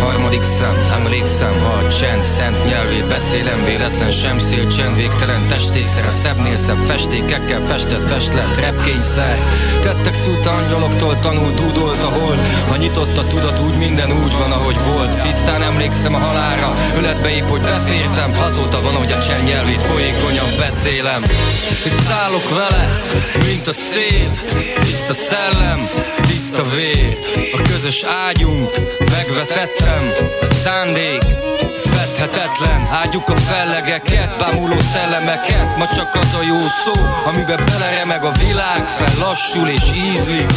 harmadik 0.00 0.42
szám, 0.42 0.76
emlékszem, 0.92 1.60
ha 1.60 1.68
a 1.68 1.88
csend 1.88 2.24
szent 2.24 2.64
nyelvét 2.64 3.06
beszélem, 3.06 3.64
véletlen 3.64 4.10
sem 4.10 4.38
szél, 4.38 4.68
csend 4.68 4.96
végtelen 4.96 5.46
testékszer, 5.48 6.06
a 6.06 6.10
szebbnél 6.22 6.56
szebb 6.56 6.78
festékekkel 6.86 7.60
festett 7.66 8.08
festlet, 8.08 8.56
repkényszer. 8.56 9.38
Tettek 9.80 10.14
szült 10.14 10.46
angyaloktól 10.46 11.18
tanult, 11.18 11.54
dúdolt 11.54 12.02
a 12.02 12.08
hold, 12.18 12.38
ha 12.68 12.76
nyitott 12.76 13.16
a 13.18 13.26
tudat, 13.26 13.58
úgy 13.58 13.78
minden 13.78 14.12
úgy 14.12 14.36
van, 14.36 14.52
ahogy 14.52 14.76
volt. 14.94 15.20
Tisztán 15.20 15.62
emlékszem 15.62 16.14
a 16.14 16.18
halára, 16.18 16.74
öletbe 16.96 17.30
épp, 17.30 17.48
hogy 17.48 17.60
befértem, 17.60 18.38
azóta 18.42 18.80
van, 18.80 18.94
hogy 18.94 19.12
a 19.12 19.22
csend 19.22 19.44
nyelvét 19.44 19.82
folyékonyan 19.82 20.48
beszélem. 20.58 21.22
És 21.84 21.92
szállok 22.08 22.48
vele, 22.48 23.02
mint 23.46 23.66
a 23.66 23.72
szél, 23.72 24.30
tiszta 24.78 25.12
szellem, 25.12 25.80
tiszta 26.26 26.62
vér, 26.62 27.18
a 27.52 27.60
közös 27.62 28.02
ágyunk, 28.02 28.59
megvetettem, 29.10 30.12
a 30.40 30.46
szándék, 30.46 31.22
fedhetetlen 32.20 32.88
Ágyuk 32.92 33.28
a 33.28 33.36
fellegeket, 33.36 34.38
bámuló 34.38 34.80
szellemeket 34.92 35.76
Ma 35.76 35.86
csak 35.86 36.14
az 36.14 36.34
a 36.40 36.42
jó 36.48 36.60
szó, 36.60 36.92
amiben 37.24 37.64
beleremeg 37.64 38.24
a 38.24 38.32
világ 38.32 38.88
Fellassul 38.88 39.68
és 39.68 39.82
ízlik 39.94 40.50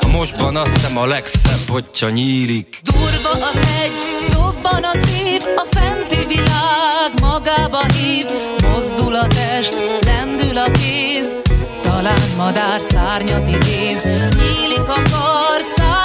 A 0.00 0.06
Mostban 0.06 0.56
azt 0.56 0.74
hiszem 0.74 0.98
a 0.98 1.06
legszebb, 1.06 1.68
hogyha 1.68 2.08
nyílik 2.08 2.80
Durva 2.82 3.46
az 3.46 3.58
egy, 3.82 3.92
dobban 4.30 4.84
a 4.84 4.96
szív, 4.96 5.42
a 5.56 5.66
fenti 5.70 6.26
világ 6.26 7.10
magába 7.20 7.82
hív. 7.94 8.26
Mozdul 8.70 9.14
a 9.14 9.26
test, 9.26 9.74
lendül 10.00 10.58
a 10.58 10.70
kéz, 10.70 11.36
talán 11.82 12.22
madár 12.36 12.80
szárnyat 12.80 13.48
idéz. 13.48 14.02
Nyílik 14.02 14.88
a 14.88 15.02
kar, 15.10 15.62
szállni 15.76 16.01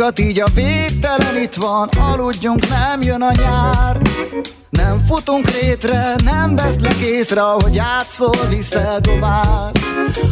ringat, 0.00 0.18
így 0.18 0.40
a 0.40 0.46
végtelen 0.54 1.42
itt 1.42 1.54
van. 1.54 1.88
Aludjunk, 1.98 2.68
nem 2.68 3.02
jön 3.02 3.22
a 3.22 3.30
nyár. 3.32 4.00
Nem 4.70 4.98
futunk 4.98 5.50
rétre, 5.50 6.14
nem 6.24 6.56
veszlek 6.56 6.96
észre 6.96 7.42
Ahogy 7.42 7.74
játszol, 7.74 8.36
viszel 8.48 9.00
dobál 9.00 9.70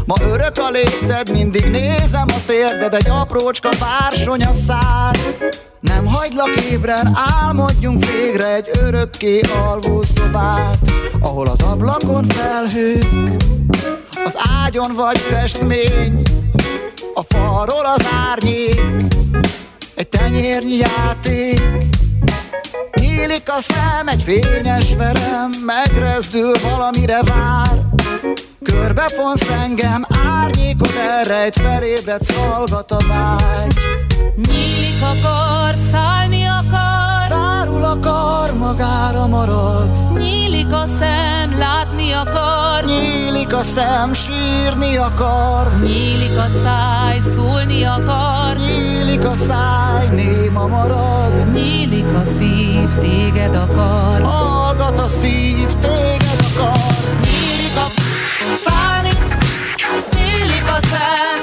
Ma 0.04 0.14
örök 0.30 0.56
a 0.56 0.70
lépted, 0.70 1.32
mindig 1.32 1.64
nézem 1.64 2.26
a 2.28 2.44
térded 2.46 2.94
Egy 2.94 3.08
aprócska 3.08 3.68
bársony 3.80 4.42
a 4.42 4.52
szár. 4.66 5.18
Nem 5.80 6.06
hagylak 6.06 6.60
ébren, 6.70 7.18
álmodjunk 7.40 8.04
végre 8.04 8.54
Egy 8.54 8.70
örökké 8.80 9.40
alvó 9.64 10.02
szobát 10.02 10.78
Ahol 11.20 11.46
az 11.46 11.62
ablakon 11.62 12.24
felhők 12.24 13.42
Az 14.24 14.36
ágyon 14.64 14.94
vagy 14.94 15.18
festmény 15.18 16.22
a 17.18 17.22
falról 17.28 17.84
az 17.84 18.06
árnyék, 18.30 18.80
egy 19.98 20.08
tenyérnyi 20.08 20.76
játék. 20.76 21.62
Nyílik 23.00 23.48
a 23.50 23.60
szem, 23.60 24.08
egy 24.08 24.22
fényes 24.22 24.96
verem, 24.96 25.50
megrezdül 25.66 26.52
valamire 26.62 27.22
vár. 27.22 27.82
Körbefonsz 28.64 29.50
engem, 29.62 30.06
árnyékod 30.26 30.94
elrejt, 31.10 31.56
felébredsz, 31.60 32.34
hallgat 32.36 32.92
a 32.92 32.98
vágy. 33.08 33.74
Nyílik 34.36 35.02
a 35.02 35.12
kar, 35.22 35.74
szállni 35.90 36.44
akar, 36.44 37.17
Zárul 37.58 37.84
a 37.84 37.98
kar, 38.00 38.54
magára 38.54 39.26
marad. 39.26 39.88
nyílik 40.18 40.72
a 40.72 40.86
szem, 40.86 41.58
látni 41.58 42.12
akar, 42.12 42.84
Nyílik 42.84 43.52
a 43.52 43.62
szem, 43.62 44.12
sírni 44.14 44.96
akar. 44.96 45.80
nyílik 45.82 46.36
a 46.38 46.46
száj, 46.62 47.20
szólni 47.20 47.84
akar, 47.84 48.56
Nyílik 48.56 49.26
a 49.26 49.34
száj, 49.34 50.08
néma 50.08 50.66
marad. 50.66 51.52
nyílik 51.52 52.14
a 52.22 52.24
szív, 52.24 52.88
téged 52.88 53.54
akar. 53.54 54.20
Hallgat 54.22 54.98
a 54.98 55.06
szív, 55.06 55.68
téged 55.80 56.40
akar. 56.54 56.78
Nyílik 57.20 57.76
a 57.76 57.86
szállni, 58.66 59.10
nyílik 60.14 60.68
a 60.70 60.78
szem, 60.90 61.38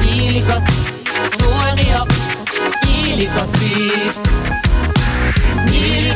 nyílik 0.00 0.48
a 0.48 0.62
szólni 1.38 1.92
a, 1.92 2.06
nyílik 2.86 3.36
a 3.36 3.44
szív, 3.44 4.14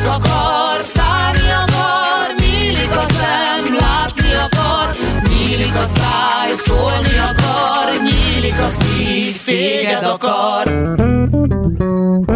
nyílik 0.01 0.15
a 0.15 0.19
kar, 0.19 0.81
szállni 0.81 1.49
akar, 1.63 2.35
nyílik 2.39 2.91
a 2.91 3.03
szem, 3.03 3.75
látni 3.79 4.33
akar, 4.33 4.95
nyílik 5.29 5.75
a 5.75 5.87
száj, 5.87 6.55
szólni 6.55 7.17
akar, 7.29 8.01
nyílik 8.03 8.59
a 8.59 8.69
szív, 8.69 9.41
téged 9.45 10.03
akar. 10.03 10.67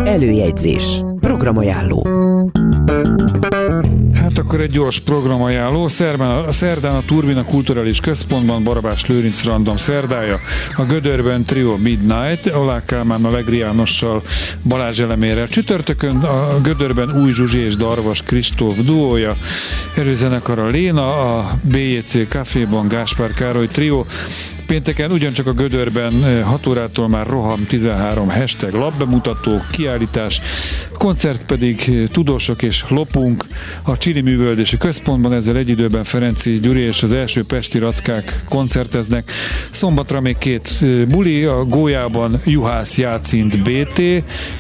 Előjegyzés. 0.06 1.04
Programajánló. 1.20 2.04
Hát 4.14 4.38
akkor 4.38 4.62
egy 4.62 4.72
gyors 4.72 5.00
programajánló. 5.00 5.88
Szerdán, 5.88 6.30
a 6.30 6.52
szerdán 6.52 6.96
a 6.96 7.04
Turbina 7.06 7.44
Kulturális 7.44 8.00
Központban 8.00 8.64
Barabás 8.64 9.06
Lőrinc 9.06 9.44
Random 9.44 9.78
szerdája. 9.78 10.40
A 10.76 10.84
Gödörben 10.84 11.44
Trio 11.44 11.78
Midnight, 11.78 12.46
Olá 12.56 12.86
Kálmán 12.86 13.26
a 13.26 13.52
Jánossal, 13.52 14.24
Balázs 14.64 15.00
Elemérrel. 15.00 15.48
Csütörtökön 15.48 16.16
a 16.16 16.62
Gödörben 16.62 17.22
Új 17.22 17.32
Zsuzsi 17.32 17.60
és 17.60 17.76
Darvas 17.76 18.22
Kristóf 18.22 18.80
duója. 18.80 19.36
Előzenekar 19.96 20.60
a 20.60 20.68
Léna, 20.68 21.38
a 21.38 21.52
BJC 21.62 22.28
Caféban 22.28 22.88
Gáspár 22.88 23.34
Károly 23.34 23.68
Trio. 23.68 24.04
Pénteken 24.68 25.12
ugyancsak 25.12 25.48
a 25.48 25.54
Gödörben 25.54 26.44
6 26.44 26.68
órától 26.68 27.08
már 27.08 27.28
roham 27.28 27.66
13 27.68 28.30
hashtag 28.30 28.74
labbemutató, 28.74 29.62
kiállítás, 29.72 30.42
koncert 30.98 31.46
pedig 31.46 32.08
Tudósok 32.12 32.62
és 32.62 32.86
Lopunk 32.90 33.46
a 33.84 33.98
Csili 33.98 34.22
Művöldési 34.22 34.78
Központban, 34.78 35.34
ezzel 35.34 35.58
egy 35.58 35.70
időben 35.70 36.04
Ferenci 36.04 36.60
Gyuri 36.60 36.82
és 36.82 37.04
az 37.04 37.14
első 37.14 37.42
Pesti 37.48 37.80
Rackák 37.80 38.44
koncerteznek. 38.50 39.32
Szombatra 39.70 40.22
még 40.22 40.38
két 40.38 40.86
buli, 41.08 41.44
a 41.44 41.64
Gólyában 41.64 42.42
Juhász 42.44 42.98
Játszint 42.98 43.64
BT 43.64 44.02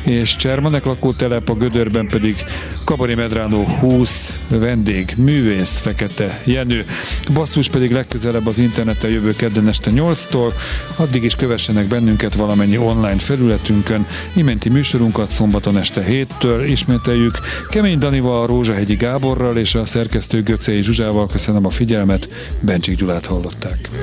és 0.03 0.35
Csermanek 0.35 0.85
lakótelep, 0.85 1.49
a 1.49 1.53
Gödörben 1.53 2.07
pedig 2.07 2.43
Kabari 2.83 3.15
Medránó 3.15 3.63
20 3.63 4.39
vendég, 4.47 5.13
művész, 5.17 5.77
Fekete 5.77 6.41
Jenő. 6.43 6.85
Basszus 7.33 7.69
pedig 7.69 7.91
legközelebb 7.91 8.47
az 8.47 8.59
interneten 8.59 9.09
jövő 9.09 9.35
kedden 9.35 9.67
este 9.67 9.91
8-tól, 9.95 10.53
addig 10.95 11.23
is 11.23 11.35
kövessenek 11.35 11.85
bennünket 11.85 12.35
valamennyi 12.35 12.77
online 12.77 13.17
felületünkön. 13.17 14.07
Imenti 14.33 14.69
műsorunkat 14.69 15.29
szombaton 15.29 15.77
este 15.77 16.05
7-től 16.09 16.65
ismételjük. 16.67 17.39
Kemény 17.69 17.99
Danival, 17.99 18.47
Rózsahegyi 18.47 18.95
Gáborral 18.95 19.57
és 19.57 19.75
a 19.75 19.85
szerkesztő 19.85 20.43
Göcei 20.43 20.81
Zsuzsával 20.81 21.27
köszönöm 21.27 21.65
a 21.65 21.69
figyelmet. 21.69 22.29
Bencsik 22.59 22.97
Gyulát 22.97 23.25
hallották. 23.25 23.89
Nem 23.91 24.01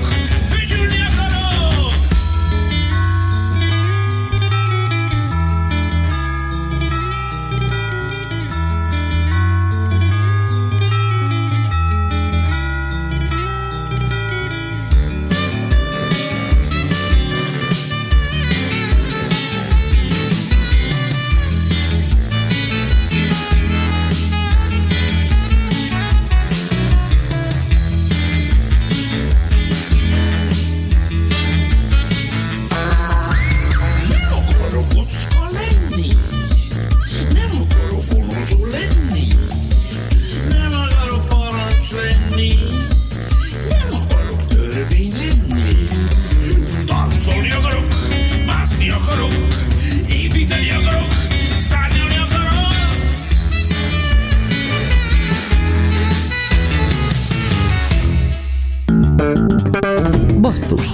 Basszus. 60.56 60.88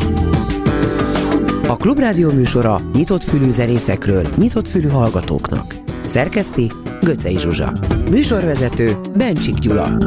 A 1.68 1.76
Klubrádió 1.76 2.30
műsora 2.30 2.80
nyitott 2.94 3.24
fülű 3.24 3.50
zenészekről, 3.50 4.26
nyitott 4.36 4.68
fülű 4.68 4.88
hallgatóknak. 4.88 5.74
Szerkeszti 6.06 6.72
Göcej 7.02 7.34
Zsuzsa. 7.34 7.72
Műsorvezető 8.10 8.96
Bencsik 9.16 9.54
Gyula. 9.54 9.98